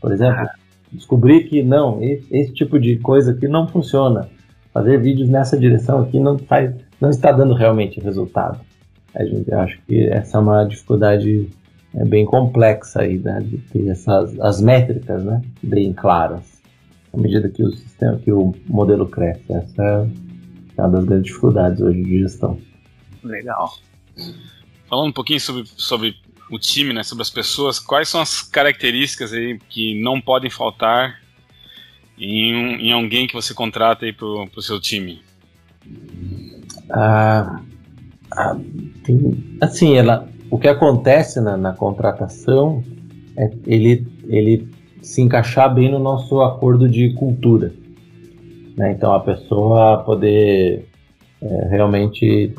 [0.00, 0.50] Por exemplo, ah.
[0.92, 4.28] descobrir que não, esse, esse, tipo de coisa aqui não funciona.
[4.72, 8.60] Fazer vídeos nessa direção aqui não, faz, não está dando realmente resultado.
[9.16, 11.48] A gente acho que essa é uma dificuldade
[11.94, 16.56] é, bem complexa aí, né, de ter essas as métricas, né, bem claras
[17.16, 19.50] à medida que o sistema, que o modelo cresce.
[19.50, 20.08] Essa
[20.76, 22.58] é uma das grandes dificuldades hoje de gestão.
[23.24, 23.78] Legal.
[24.88, 26.14] Falando um pouquinho sobre, sobre
[26.50, 31.20] o time, né, sobre as pessoas, quais são as características aí que não podem faltar
[32.18, 35.22] em, um, em alguém que você contrata aí para o seu time?
[36.90, 37.60] Ah,
[38.36, 38.56] ah,
[39.02, 42.82] tem, assim, ela, o que acontece na, na contratação
[43.36, 44.68] é ele, ele
[45.00, 47.72] se encaixar bem no nosso acordo de cultura.
[48.76, 48.92] Né?
[48.92, 50.86] Então a pessoa poder
[51.40, 52.52] é, realmente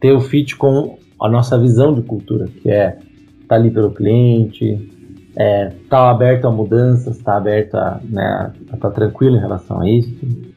[0.00, 3.90] ter o fit com a nossa visão de cultura, que é estar tá ali pelo
[3.92, 4.90] cliente,
[5.36, 10.10] é, tá aberto a mudanças, tá aberto a né, tá tranquilo em relação a isso.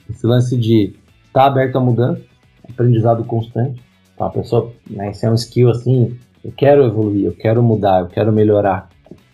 [0.10, 0.94] Esse lance de
[1.28, 2.22] estar tá aberto a mudança,
[2.70, 3.82] aprendizado constante.
[4.28, 8.08] A pessoa, né, isso é um skill assim, eu quero evoluir, eu quero mudar, eu
[8.08, 8.90] quero melhorar.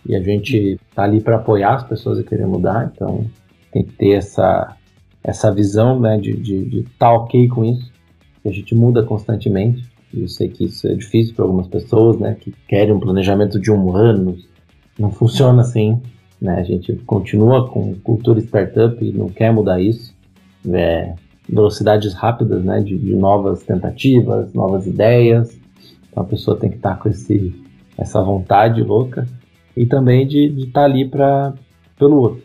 [0.06, 3.26] E a gente tá ali para apoiar as pessoas a querer mudar, então
[3.72, 4.76] tem que ter essa,
[5.24, 7.92] essa visão né, de estar de, de tá ok com isso,
[8.46, 9.88] a gente muda constantemente.
[10.14, 13.72] Eu sei que isso é difícil para algumas pessoas, né, que querem um planejamento de
[13.72, 14.38] um ano.
[14.98, 16.02] Não funciona assim,
[16.42, 16.60] né?
[16.60, 20.16] A gente continua com cultura startup e não quer mudar isso.
[20.68, 21.14] É,
[21.52, 25.60] velocidades rápidas, né, de, de, novas tentativas, novas ideias.
[26.10, 27.54] Então a pessoa tem que estar com esse,
[27.98, 29.28] essa vontade louca
[29.76, 31.54] e também de estar tá ali para
[31.98, 32.44] pelo outro.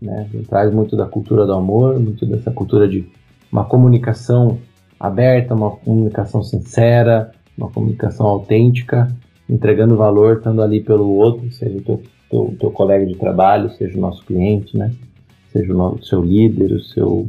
[0.00, 0.28] Né?
[0.48, 3.08] Traz muito da cultura do amor, muito dessa cultura de
[3.50, 4.58] uma comunicação
[4.98, 9.08] aberta, uma comunicação sincera, uma comunicação autêntica,
[9.48, 13.96] entregando valor, estando ali pelo outro, seja o teu, teu, teu colega de trabalho, seja
[13.96, 14.92] o nosso cliente, né?
[15.54, 17.28] Seja o seu líder, o seu,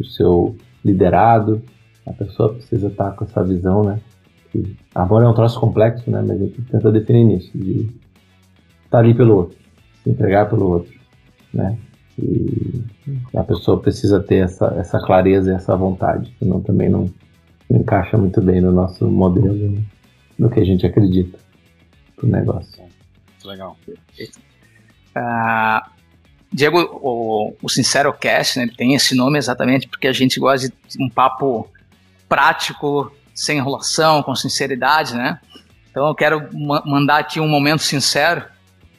[0.00, 1.62] o seu liderado.
[2.06, 4.00] A pessoa precisa estar com essa visão, né?
[4.50, 6.24] Que amor é um troço complexo, né?
[6.26, 7.90] Mas a gente tenta definir nisso, de
[8.84, 9.58] estar ali pelo outro,
[10.02, 10.92] se entregar pelo outro,
[11.52, 11.78] né?
[12.18, 12.82] E
[13.36, 17.08] a pessoa precisa ter essa, essa clareza e essa vontade, senão também não
[17.70, 19.82] encaixa muito bem no nosso modelo, né?
[20.38, 21.38] no que a gente acredita
[22.16, 22.82] pro negócio.
[23.44, 23.76] Legal.
[25.16, 25.99] Uh,
[26.52, 31.02] Diego, o, o Sincero Cast né, tem esse nome exatamente porque a gente gosta de
[31.02, 31.68] um papo
[32.28, 35.40] prático, sem enrolação, com sinceridade, né?
[35.90, 38.44] Então eu quero ma mandar aqui um momento sincero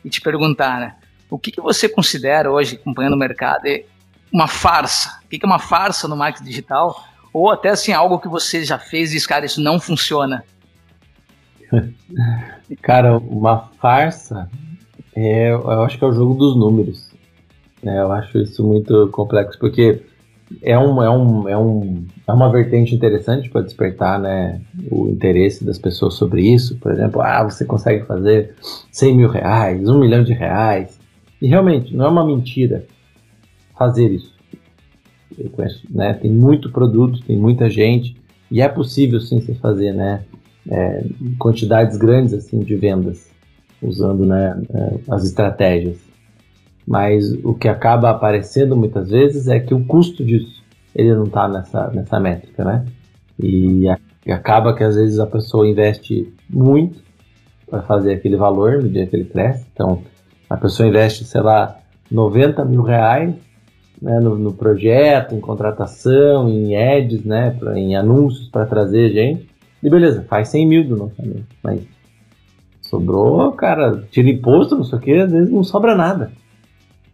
[0.04, 0.96] e te perguntar, né?
[1.30, 3.64] O que, que você considera hoje, acompanhando o mercado,
[4.32, 5.20] uma farsa?
[5.24, 7.06] O que, que é uma farsa no marketing digital?
[7.34, 10.44] Ou até assim, algo que você já fez e diz, cara, isso não funciona?
[12.82, 14.50] cara, uma farsa,
[15.16, 17.11] é, eu acho que é o jogo dos números.
[17.84, 20.02] É, eu acho isso muito complexo, porque
[20.62, 25.64] é, um, é, um, é, um, é uma vertente interessante para despertar né, o interesse
[25.64, 26.78] das pessoas sobre isso.
[26.78, 28.56] Por exemplo, ah, você consegue fazer
[28.92, 31.00] 100 mil reais, 1 milhão de reais.
[31.42, 32.86] E realmente, não é uma mentira
[33.78, 34.34] fazer isso.
[35.38, 36.14] eu conheço, né?
[36.14, 38.16] Tem muito produto, tem muita gente
[38.50, 40.24] e é possível sim você fazer, né?
[40.70, 41.04] É,
[41.40, 43.32] quantidades grandes assim de vendas
[43.82, 45.98] usando né, é, as estratégias.
[46.88, 50.62] Mas o que acaba aparecendo muitas vezes é que o custo disso
[50.96, 52.86] ele não está nessa, nessa métrica, né?
[53.40, 57.00] E, a, e acaba que às vezes a pessoa investe muito
[57.70, 59.66] para fazer aquele valor no dia que ele cresce.
[59.74, 60.04] Então,
[60.50, 61.78] a pessoa investe, sei lá,
[62.12, 63.34] 90 mil reais
[64.02, 69.48] né, no, no, projeto, em contratação, em ads, né, pra, em anúncios para trazer gente.
[69.82, 71.46] E beleza, faz 100 mil do lançamento.
[71.64, 71.82] Mas
[72.82, 76.32] sobrou, cara, tira imposto, não sei o que, às vezes não sobra nada.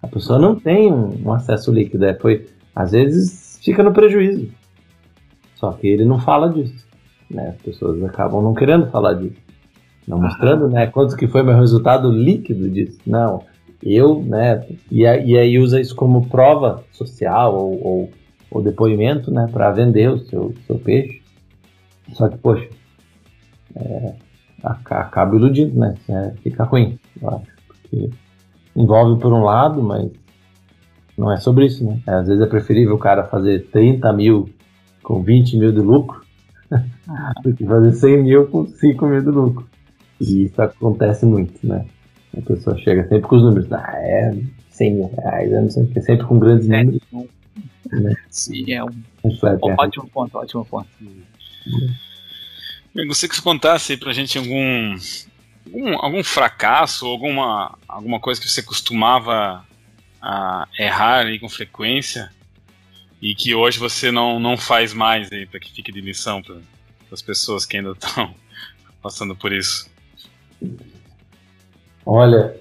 [0.02, 2.06] A pessoa não tem um, um acesso líquido.
[2.06, 4.50] É, foi, às vezes fica no prejuízo.
[5.56, 6.86] Só que ele não fala disso.
[7.30, 7.50] Né?
[7.50, 9.42] As pessoas acabam não querendo falar disso.
[10.08, 10.88] Não mostrando, né?
[10.88, 12.98] Quanto que foi meu resultado líquido disso.
[13.06, 13.44] Não,
[13.84, 14.66] eu, né?
[14.90, 18.12] E, e aí usa isso como prova social ou, ou,
[18.50, 19.50] ou depoimento, né?
[19.52, 21.22] Para vender o seu, seu peixe.
[22.14, 22.70] Só que, poxa,
[23.76, 24.14] é,
[24.64, 25.96] acaba iludindo, né?
[26.08, 27.48] É, fica ruim, eu acho.
[27.68, 28.10] Porque
[28.78, 30.12] envolve por um lado, mas
[31.18, 32.00] não é sobre isso, né?
[32.06, 34.50] Às vezes é preferível o cara fazer 30 mil
[35.02, 36.22] com 20 mil de lucro
[37.44, 39.68] do que fazer 100 mil com 5 mil de lucro.
[40.22, 41.86] E isso acontece muito, né?
[42.38, 43.72] A pessoa chega sempre com os números.
[43.72, 44.38] Ah, é
[44.70, 47.02] 100 mil reais, eu não sei o que, sempre com grandes é, números.
[47.92, 48.16] Né?
[48.30, 48.90] Sim, é um,
[49.24, 50.88] um ótimo ponto, ótimo ponto.
[52.94, 54.96] Eu gostaria que você contasse aí pra gente algum,
[55.68, 59.66] algum, algum fracasso, alguma, alguma coisa que você costumava
[60.24, 62.32] uh, errar aí com frequência
[63.22, 66.58] e que hoje você não, não faz mais aí para que fique de lição para
[67.12, 68.34] as pessoas que ainda estão
[69.02, 69.90] passando por isso.
[72.06, 72.56] Olha,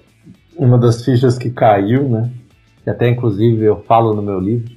[0.55, 2.31] uma das fichas que caiu, né?
[2.83, 4.75] Que até inclusive eu falo no meu livro,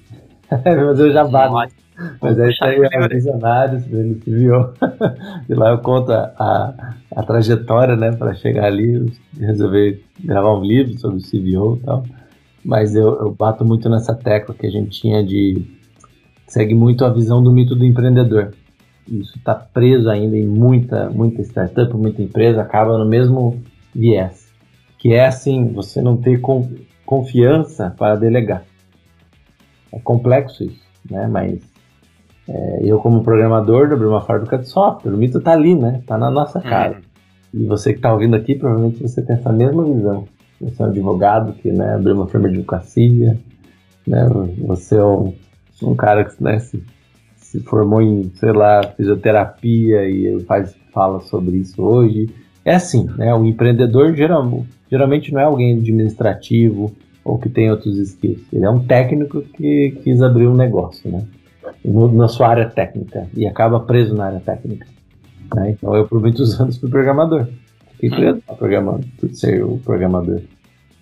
[0.51, 1.73] mas eu já bato.
[2.21, 4.71] Mas é isso aí é Visionários, ele se viu.
[5.49, 10.99] e lá eu conto a, a trajetória, né, para chegar ali, resolver gravar um livro
[10.99, 12.05] sobre o CBO e tal.
[12.65, 15.63] Mas eu, eu bato muito nessa tecla que a gente tinha de.
[16.47, 18.55] segue muito a visão do mito do empreendedor.
[19.09, 23.61] Isso está preso ainda em muita, muita startup, muita empresa, acaba no mesmo
[23.95, 24.51] viés.
[24.99, 26.41] Que é assim, você não ter
[27.05, 28.65] confiança para delegar.
[29.93, 31.27] É complexo isso, né?
[31.27, 31.61] Mas
[32.51, 35.13] é, eu, como programador, abri uma fábrica de software.
[35.13, 35.99] O mito está ali, né?
[36.01, 36.97] Está na nossa cara.
[37.55, 37.63] Uhum.
[37.63, 40.25] E você que está ouvindo aqui, provavelmente você tem essa mesma visão.
[40.61, 43.39] Você é um advogado que né, abriu uma firma de advocacia,
[44.07, 44.29] né?
[44.67, 45.33] Você é um,
[45.83, 46.83] um cara que né, se
[47.51, 52.31] se formou em, sei lá, fisioterapia e faz fala sobre isso hoje.
[52.65, 53.35] É assim, né?
[53.35, 56.93] O empreendedor geral, geralmente não é alguém administrativo
[57.25, 58.41] ou que tem outros skills.
[58.53, 61.25] Ele é um técnico que quis abrir um negócio, né?
[61.85, 64.87] Na sua área técnica e acaba preso na área técnica.
[65.55, 65.71] Né?
[65.71, 67.47] Então eu por muitos anos fui programador.
[67.93, 70.41] Fiquei preso programando, por ser o programador.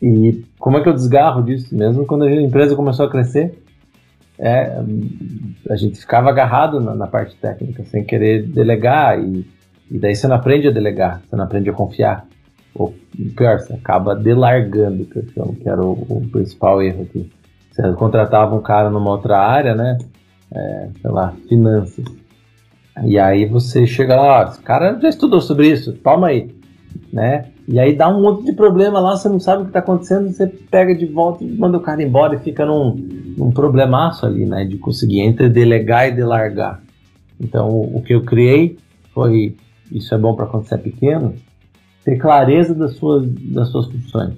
[0.02, 1.74] E como é que eu desgarro disso?
[1.74, 3.62] Mesmo quando a empresa começou a crescer,
[4.38, 4.80] é,
[5.68, 9.44] a gente ficava agarrado na, na, parte técnica, sem querer delegar, e,
[9.90, 12.26] e, daí você não aprende a delegar, você não aprende a confiar.
[12.74, 12.94] Ou
[13.36, 17.28] pior, você acaba delargando, que eu chamo, que era o, o principal erro aqui.
[17.72, 19.98] Você contratava um cara numa outra área, né?
[20.52, 22.04] É, sei lá, finanças.
[23.04, 26.54] E aí você chega lá, esse cara já estudou sobre isso, toma aí,
[27.12, 27.46] né?
[27.66, 30.30] E aí dá um monte de problema lá, você não sabe o que está acontecendo,
[30.30, 32.94] você pega de volta e manda o cara embora e fica num,
[33.36, 34.64] num problemaço ali, né?
[34.64, 36.82] De conseguir entre delegar e delargar.
[37.38, 38.78] Então, o, o que eu criei
[39.12, 39.54] foi,
[39.92, 41.34] isso é bom para quando você é pequeno,
[42.04, 44.34] ter clareza das suas, das suas funções.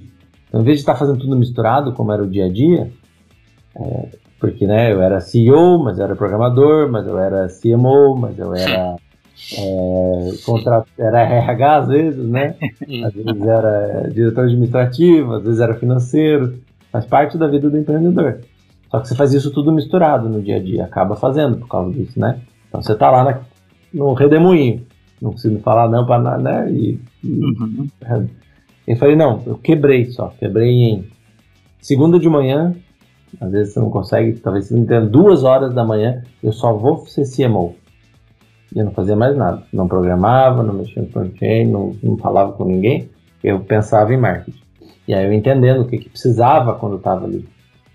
[0.48, 2.90] Então, em vez de estar tá fazendo tudo misturado, como era o dia a dia,
[3.76, 4.08] é,
[4.40, 8.54] porque né, eu era CEO, mas eu era programador, mas eu era CMO, mas eu
[8.54, 8.96] era
[9.58, 12.56] é, contra, era RH às vezes, né?
[13.04, 16.58] Às vezes era diretor administrativo, às vezes era financeiro.
[16.90, 18.40] Faz parte da vida do empreendedor.
[18.90, 21.92] Só que você faz isso tudo misturado no dia a dia, acaba fazendo por causa
[21.92, 22.40] disso, né?
[22.68, 23.40] Então você tá lá na,
[23.92, 24.84] no redemoinho,
[25.20, 26.72] não consigo falar não para nada, né?
[26.72, 27.86] E, e uhum.
[28.86, 31.08] eu falei, não, eu quebrei só, quebrei em
[31.78, 32.74] segunda de manhã,
[33.40, 36.72] às vezes você não consegue, talvez você não tenha duas horas da manhã, eu só
[36.72, 37.74] vou ser CMO.
[38.74, 39.62] E eu não fazia mais nada.
[39.72, 43.08] Não programava, não mexia no front-end, não, não falava com ninguém.
[43.42, 44.60] Eu pensava em marketing.
[45.08, 47.48] E aí eu entendendo o que, que precisava quando eu estava ali.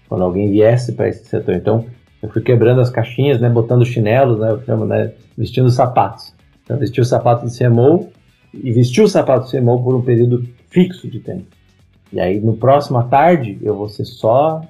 [0.10, 1.56] Quando alguém viesse para esse setor.
[1.56, 1.86] Então,
[2.22, 6.34] eu fui quebrando as caixinhas, né, botando chinelos, né, eu chamo, né, vestindo sapatos.
[6.64, 8.10] Então, vesti o sapato de CMO
[8.54, 11.46] e vesti o sapato de CMO por um período fixo de tempo.
[12.12, 14.62] E aí, no próximo à tarde, eu vou ser só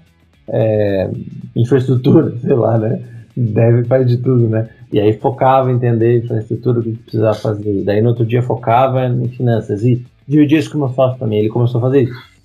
[0.48, 1.10] é,
[1.56, 3.02] infraestrutura, sei lá, né?
[3.36, 4.70] Deve faz de tudo, né?
[4.92, 7.84] E aí focava em entender infraestrutura, o que precisava fazer.
[7.84, 11.40] Daí no outro dia focava em finanças e dividia isso com o meu sócio também.
[11.40, 12.36] Ele começou a fazer isso.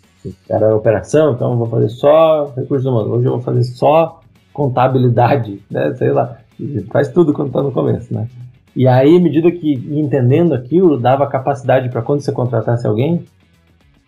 [0.49, 3.11] Era operação, então eu vou fazer só recursos humanos.
[3.11, 4.21] Hoje eu vou fazer só
[4.53, 5.95] contabilidade, né?
[5.95, 6.39] Sei lá.
[6.91, 8.27] Faz tudo quando está no começo, né?
[8.75, 13.25] E aí, à medida que entendendo aquilo, dava capacidade para quando você contratasse alguém,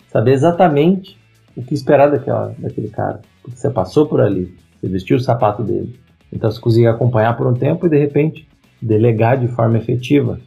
[0.09, 1.19] saber exatamente
[1.57, 3.21] o que esperar daquela, daquele cara.
[3.43, 5.99] Porque você passou por ali, você vestiu o sapato dele.
[6.33, 8.49] Então você conseguia acompanhar por um tempo e de repente
[8.81, 10.41] delegar de forma efetiva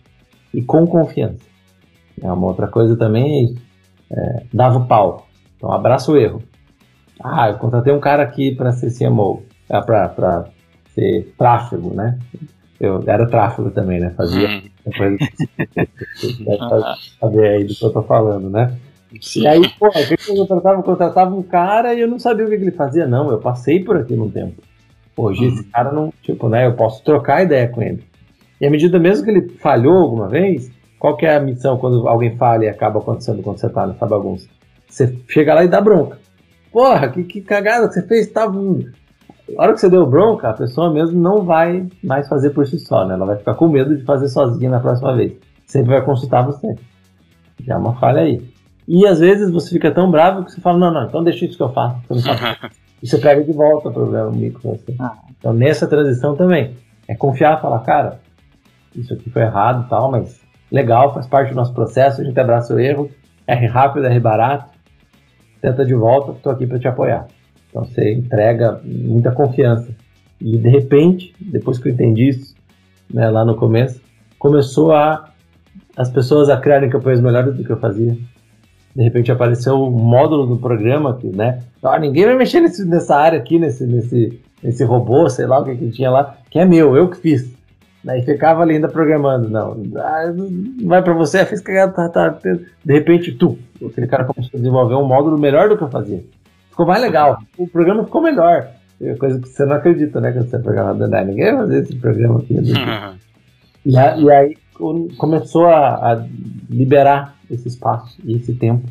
[0.54, 1.44] e com confiança.
[2.22, 3.76] É uma outra coisa também é.
[4.12, 5.28] É, dava o pau.
[5.58, 6.42] Então abraça o erro.
[7.24, 10.46] Ah, eu contratei um cara aqui para ser CMO, é, para
[10.94, 12.20] ser tráfego, né?
[12.80, 14.12] Eu era tráfego também, né?
[14.12, 14.92] Fazia hum.
[14.98, 15.18] coisa
[17.20, 18.78] saber aí do que eu tô falando, né?
[19.22, 19.42] Sim.
[19.42, 20.80] E aí, pô, que eu contratava?
[20.80, 23.30] Eu contratava um cara e eu não sabia o que ele fazia, não.
[23.30, 24.62] Eu passei por aqui num tempo.
[25.18, 25.54] Hoje uhum.
[25.54, 26.66] esse cara não, tipo, né?
[26.66, 28.04] Eu posso trocar ideia com ele.
[28.60, 32.08] E à medida mesmo que ele falhou alguma vez, qual que é a missão quando
[32.08, 34.48] alguém falha e acaba acontecendo quando você tá nessa bagunça?
[34.90, 36.18] Você chega lá e dá bronca.
[36.72, 38.60] Porra, que, que cagada que você fez, tava.
[39.58, 42.80] A hora que você deu bronca, a pessoa mesmo não vai mais fazer por si
[42.80, 43.14] só, né?
[43.14, 45.34] Ela vai ficar com medo de fazer sozinha na próxima vez.
[45.66, 46.76] Sempre vai consultar você.
[47.64, 48.55] Já é uma falha aí.
[48.88, 51.58] E às vezes você fica tão bravo que você fala, não, não, então deixa isso
[51.58, 52.02] que eu faço.
[53.02, 54.72] e você pega de volta o problema micro.
[54.72, 54.96] Assim.
[55.00, 55.18] Ah.
[55.38, 56.76] Então nessa transição também,
[57.08, 58.20] é confiar falar, cara,
[58.96, 60.40] isso aqui foi errado e tal, mas
[60.72, 63.10] legal, faz parte do nosso processo, a gente abraça o erro,
[63.48, 64.70] R rápido, R barato,
[65.62, 67.28] tenta de volta, estou aqui para te apoiar.
[67.70, 69.94] Então você entrega muita confiança.
[70.40, 72.56] E de repente, depois que eu entendi isso,
[73.12, 74.02] né, lá no começo,
[74.38, 75.32] começou a
[75.98, 78.18] as pessoas a criarem campanhas melhores do que eu fazia
[78.96, 81.60] de repente apareceu um módulo do programa que, né?
[81.84, 85.66] Ah, ninguém vai mexer nesse, nessa área aqui, nesse, nesse, nesse robô, sei lá o
[85.66, 87.54] que, que tinha lá, que é meu, eu que fiz.
[88.02, 90.34] Daí ficava ali ainda programando, não, ah,
[90.86, 94.96] vai para você, fiz cagada, tá, tá, de repente, tu, aquele cara começou a desenvolver
[94.96, 96.24] um módulo melhor do que eu fazia.
[96.70, 98.68] Ficou mais legal, o programa ficou melhor.
[99.02, 101.26] É coisa que você não acredita, né, quando você é programador, né?
[101.26, 102.54] ninguém vai fazer esse programa aqui.
[102.54, 103.14] Né?
[103.86, 104.58] e, a, e aí
[105.18, 106.28] começou a, a
[106.70, 108.88] liberar esse espaço e esse tempo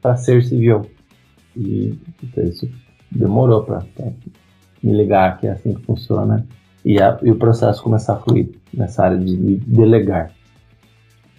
[0.00, 0.86] para ser civil.
[1.56, 2.68] E então, isso
[3.10, 3.82] demorou para
[4.82, 6.46] me ligar que é assim que funciona
[6.84, 10.30] e, a, e, o processo começar a fluir nessa área de, de delegar.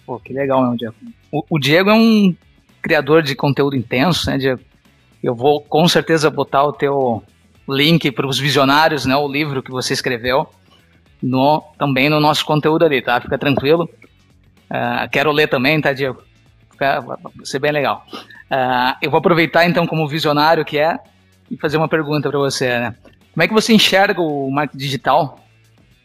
[0.04, 0.94] Pô, que legal, né, Diego?
[1.32, 2.34] O, o, Diego é um
[2.82, 4.60] criador de conteúdo intenso, né, Diego?
[5.22, 7.22] Eu vou com certeza botar o teu
[7.68, 10.48] link para os visionários, né, o livro que você escreveu,
[11.22, 13.20] no, também no nosso conteúdo ali, tá?
[13.20, 13.88] Fica tranquilo.
[14.70, 16.22] Uh, quero ler também, tá, Diego?
[16.70, 18.04] Fica, vai ser bem legal.
[18.12, 20.98] Uh, eu vou aproveitar então como visionário que é
[21.50, 22.94] e fazer uma pergunta para você, né?
[23.32, 25.38] Como é que você enxerga o marketing digital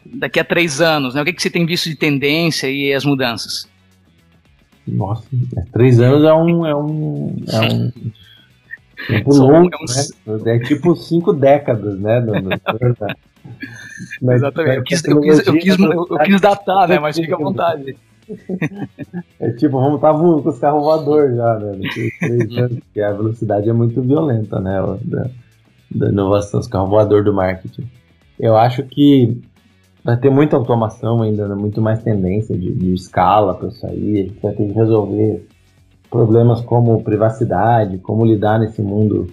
[0.05, 1.15] daqui a três anos?
[1.15, 1.21] Né?
[1.21, 3.67] O que, que você tem visto de tendência e as mudanças?
[4.87, 5.23] Nossa,
[5.57, 7.91] é, três anos é um é um é um
[9.07, 10.37] tempo longo, é, um...
[10.43, 10.55] né?
[10.55, 12.21] é tipo cinco décadas, né?
[14.21, 14.77] Mas, Exatamente.
[14.77, 16.99] Eu quis, eu, quis, eu, quis, eu quis datar, né?
[16.99, 17.95] Mas fica à vontade
[19.39, 21.79] é tipo, vamos estar tá com os carros voadores já, né?
[22.79, 24.79] Porque a velocidade é muito violenta, né?
[25.03, 25.29] Da,
[25.91, 27.83] da inovação, os carros voadores do marketing.
[28.39, 29.41] Eu acho que
[30.03, 31.55] vai ter muita automação ainda, né?
[31.55, 34.19] muito mais tendência de, de escala para isso aí.
[34.19, 35.47] A gente vai ter que resolver
[36.09, 39.27] problemas como privacidade, como lidar nesse mundo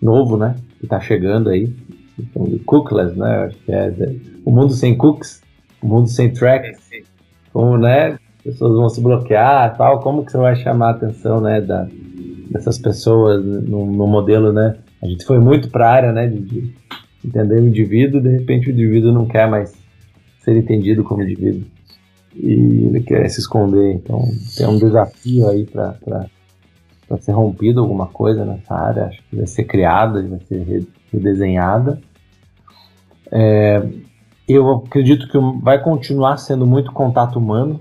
[0.00, 0.56] novo, né?
[0.78, 1.72] Que está chegando aí.
[2.18, 3.44] Então, cookless, né?
[3.44, 3.92] Acho que é
[4.44, 5.42] o mundo sem cookies,
[5.82, 6.86] o mundo sem tracks
[7.56, 11.58] como, né, pessoas vão se bloquear tal, como que você vai chamar a atenção, né,
[11.58, 11.88] da,
[12.50, 14.76] dessas pessoas no, no modelo, né?
[15.02, 16.74] A gente foi muito para a área, né, de, de,
[17.24, 19.74] entender o indivíduo, de repente o indivíduo não quer mais
[20.40, 21.64] ser entendido como indivíduo
[22.34, 23.94] e ele quer se esconder.
[23.94, 24.22] Então
[24.54, 26.28] tem um desafio aí para
[27.20, 31.98] ser rompido alguma coisa nessa área, acho que vai ser criada, vai ser redesenhada.
[33.38, 33.86] É,
[34.48, 37.80] eu acredito que vai continuar sendo muito contato humano.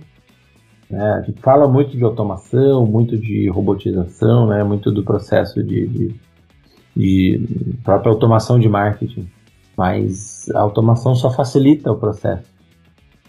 [0.90, 1.14] Né?
[1.14, 4.66] A gente fala muito de automação, muito de robotização, né?
[4.66, 6.16] muito do processo de, de,
[6.94, 9.30] de própria automação de marketing.
[9.78, 12.52] Mas a automação só facilita o processo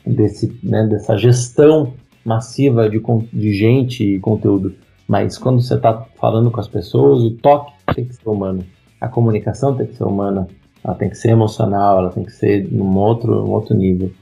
[0.04, 3.00] desse, né, dessa gestão massiva de,
[3.32, 4.74] de gente e conteúdo.
[5.06, 8.64] Mas quando você está falando com as pessoas, o toque tem que ser humano,
[9.00, 10.48] a comunicação tem que ser humana,
[10.86, 14.12] ela tem que ser emocional, ela tem que ser num outro, um outro nível.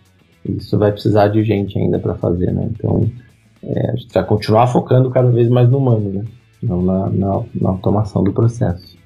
[0.48, 2.70] Isso vai precisar de gente ainda para fazer, né?
[2.72, 3.06] Então,
[3.62, 6.24] é, a gente vai continuar focando cada vez mais no humano, né?
[6.62, 8.96] Não na, na, na automação do processo.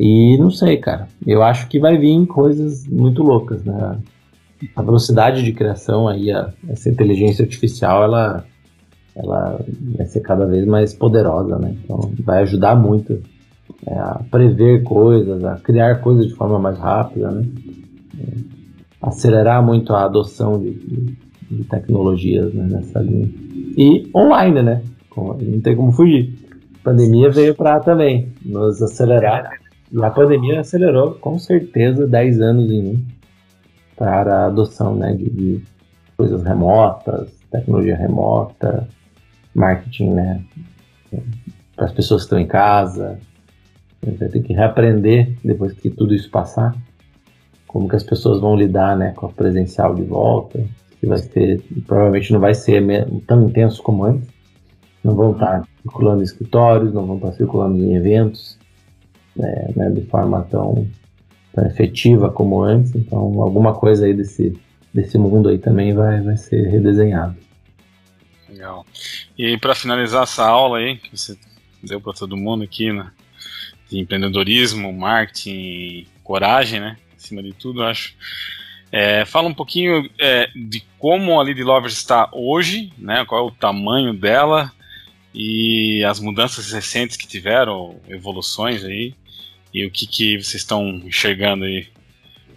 [0.00, 1.08] E não sei, cara.
[1.26, 3.98] Eu acho que vai vir coisas muito loucas, né?
[4.74, 8.44] A velocidade de criação aí, a, essa inteligência artificial, ela,
[9.14, 9.60] ela
[9.94, 11.76] vai ser cada vez mais poderosa, né?
[11.84, 13.22] Então vai ajudar muito
[13.86, 17.44] é, a prever coisas, a criar coisas de forma mais rápida, né?
[19.00, 21.16] Acelerar muito a adoção de, de,
[21.50, 23.28] de tecnologias né, nessa linha.
[23.76, 24.82] E online, né?
[25.16, 26.34] Não tem como fugir.
[26.80, 29.50] A pandemia veio para também nos acelerar.
[29.90, 33.04] E a pandemia acelerou com certeza 10 anos em um
[33.96, 35.62] para a adoção né, de, de
[36.16, 38.88] coisas remotas, tecnologia remota,
[39.54, 40.42] marketing né,
[41.74, 43.18] para as pessoas que estão em casa.
[44.02, 46.74] A gente vai ter que reaprender depois que tudo isso passar
[47.68, 50.64] como que as pessoas vão lidar né, com a presencial de volta.
[50.98, 52.82] Que vai ser, provavelmente não vai ser
[53.26, 54.28] tão intenso como antes.
[55.04, 58.58] Não vão estar circulando em escritórios, não vão estar circulando em eventos
[59.36, 60.88] né, né, de forma tão,
[61.54, 62.94] tão efetiva como antes.
[62.96, 64.58] Então, alguma coisa aí desse,
[64.92, 67.36] desse mundo aí também vai, vai ser redesenhado.
[68.48, 68.84] Legal.
[69.36, 71.38] E para finalizar essa aula aí, que você
[71.80, 73.12] deu para todo mundo aqui, né,
[73.90, 76.96] de empreendedorismo, marketing, coragem, né?
[77.18, 78.14] acima de tudo, acho.
[78.90, 83.46] É, fala um pouquinho é, de como a Lead Lovers está hoje, né, qual é
[83.46, 84.72] o tamanho dela
[85.34, 89.14] e as mudanças recentes que tiveram, evoluções aí,
[89.74, 91.86] e o que, que vocês estão enxergando aí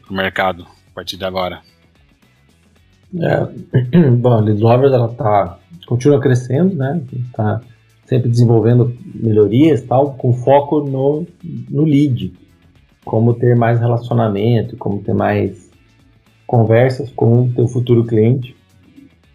[0.10, 1.62] no mercado a partir de agora.
[3.14, 7.62] É, bom, a Lead Lovers ela tá, continua crescendo, né, está
[8.12, 11.26] sempre desenvolvendo melhorias tal, com foco no,
[11.70, 12.34] no lead
[13.05, 15.72] como ter mais relacionamento, como ter mais
[16.45, 18.53] conversas com o teu futuro cliente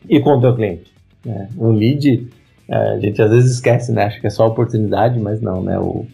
[0.06, 0.92] e com o teu cliente.
[1.24, 1.48] Né?
[1.56, 2.28] O lead,
[2.68, 4.04] é, a gente às vezes esquece, né?
[4.04, 5.78] Acha que é só oportunidade, mas não, né?
[5.78, 6.06] O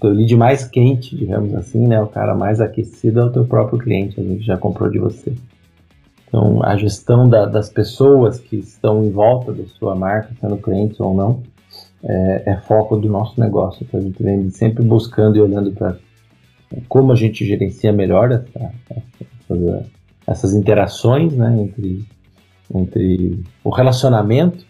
[0.00, 2.00] teu lead mais quente, digamos assim, né?
[2.00, 5.34] O cara mais aquecido é o teu próprio cliente, a gente já comprou de você.
[6.28, 10.98] Então, a gestão da, das pessoas que estão em volta da sua marca, sendo clientes
[11.00, 11.42] ou não,
[12.04, 13.84] é, é foco do nosso negócio.
[13.86, 15.96] Então, a gente vem sempre buscando e olhando para
[16.88, 19.86] como a gente gerencia melhor essa, essas,
[20.26, 22.02] essas, interações né, entre,
[22.74, 24.64] entre o relacionamento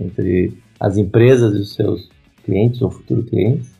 [0.00, 2.08] entre as empresas e os seus
[2.44, 3.72] clientes ou futuros clientes,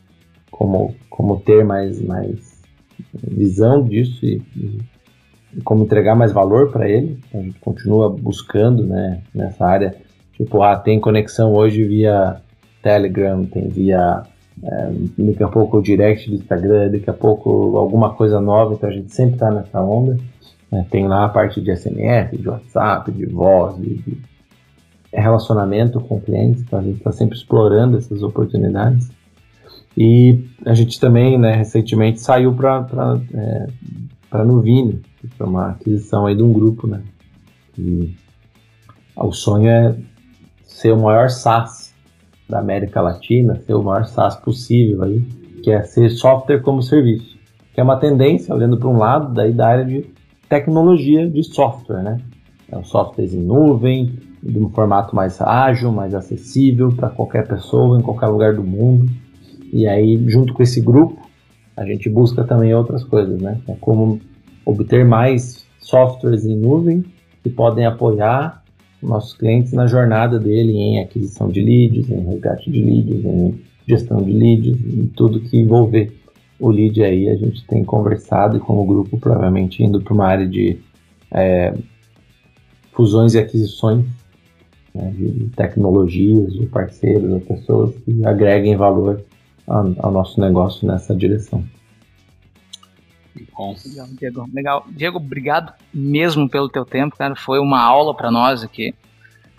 [0.49, 2.61] como, como ter mais, mais
[3.13, 4.41] visão disso e,
[5.53, 7.19] e como entregar mais valor para ele.
[7.27, 9.95] Então, a gente continua buscando né, nessa área,
[10.33, 12.41] tipo, ah, tem conexão hoje via
[12.83, 14.23] Telegram, tem via
[14.61, 18.89] é, daqui a pouco o direct do Instagram, daqui a pouco alguma coisa nova, então
[18.89, 20.17] a gente sempre está nessa onda.
[20.71, 24.17] É, tem lá a parte de SMS, de WhatsApp, de voz, de, de
[25.11, 29.09] relacionamento com clientes, então a gente está sempre explorando essas oportunidades.
[29.95, 32.87] E a gente também, né, recentemente saiu para
[33.33, 33.67] é,
[34.29, 37.03] para Nuvini, que foi uma aquisição aí de um grupo, né?
[37.77, 38.15] E
[39.15, 39.95] o sonho é
[40.65, 41.92] ser o maior SaaS
[42.49, 45.21] da América Latina ser o maior SaaS possível aí,
[45.63, 47.37] que é ser software como serviço,
[47.73, 50.05] que é uma tendência, olhando para um lado, daí da área de
[50.49, 52.21] tecnologia de software, né?
[52.71, 57.97] É um software em nuvem, de um formato mais ágil, mais acessível para qualquer pessoa,
[57.97, 59.09] em qualquer lugar do mundo.
[59.71, 61.17] E aí, junto com esse grupo,
[61.77, 63.59] a gente busca também outras coisas, né?
[63.67, 64.19] É como
[64.65, 67.03] obter mais softwares em nuvem
[67.41, 68.62] que podem apoiar
[69.03, 74.21] nossos clientes na jornada dele em aquisição de leads, em resgate de leads, em gestão
[74.21, 76.11] de leads, em tudo que envolver
[76.59, 77.29] o lead aí.
[77.29, 80.77] A gente tem conversado e como grupo provavelmente indo para uma área de
[81.31, 81.73] é,
[82.93, 84.05] fusões e aquisições
[84.93, 89.21] né, de tecnologias, ou parceiros, ou pessoas que agreguem valor
[89.67, 91.63] ao, ao nosso negócio nessa direção.
[93.55, 93.75] Bom.
[93.85, 94.49] Legal, Diego.
[94.53, 94.85] Legal.
[94.89, 97.35] Diego, obrigado mesmo pelo teu tempo, cara.
[97.35, 98.93] Foi uma aula para nós aqui.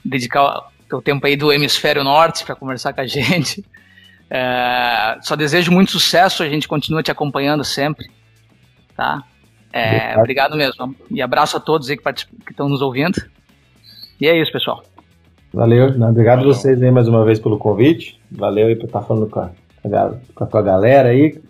[0.04, 3.64] Dedicar o teu tempo aí do hemisfério norte para conversar com a gente.
[4.30, 6.42] É, só desejo muito sucesso.
[6.42, 8.10] A gente continua te acompanhando sempre.
[8.96, 9.24] Tá?
[9.72, 10.94] É, obrigado mesmo.
[11.10, 13.20] E abraço a todos aí que estão nos ouvindo.
[14.20, 14.84] E é isso, pessoal.
[15.52, 15.86] Valeu.
[15.86, 16.50] Obrigado Valeu.
[16.50, 18.20] a vocês aí mais uma vez pelo convite.
[18.30, 19.50] Valeu aí por estar falando com a,
[20.34, 21.40] com a tua galera aí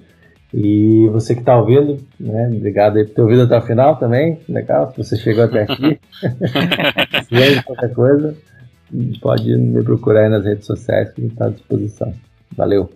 [0.57, 2.46] e você que está ouvindo, né?
[2.46, 4.38] Obrigado aí por ter ouvido até o final também.
[4.48, 5.98] Legal, se você chegou até aqui.
[7.26, 8.36] se qualquer coisa,
[9.20, 12.14] pode me procurar aí nas redes sociais que está à disposição.
[12.57, 12.88] Valeu.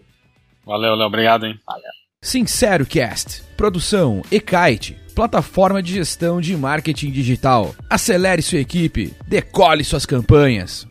[0.65, 1.09] Valeu, Léo.
[1.09, 1.59] Obrigado, hein?
[1.67, 1.91] Valeu.
[2.23, 3.43] Sincero Cast.
[3.57, 4.97] Produção e-kite.
[5.13, 7.75] Plataforma de gestão de marketing digital.
[7.91, 9.13] Acelere sua equipe.
[9.27, 10.87] Decole suas campanhas.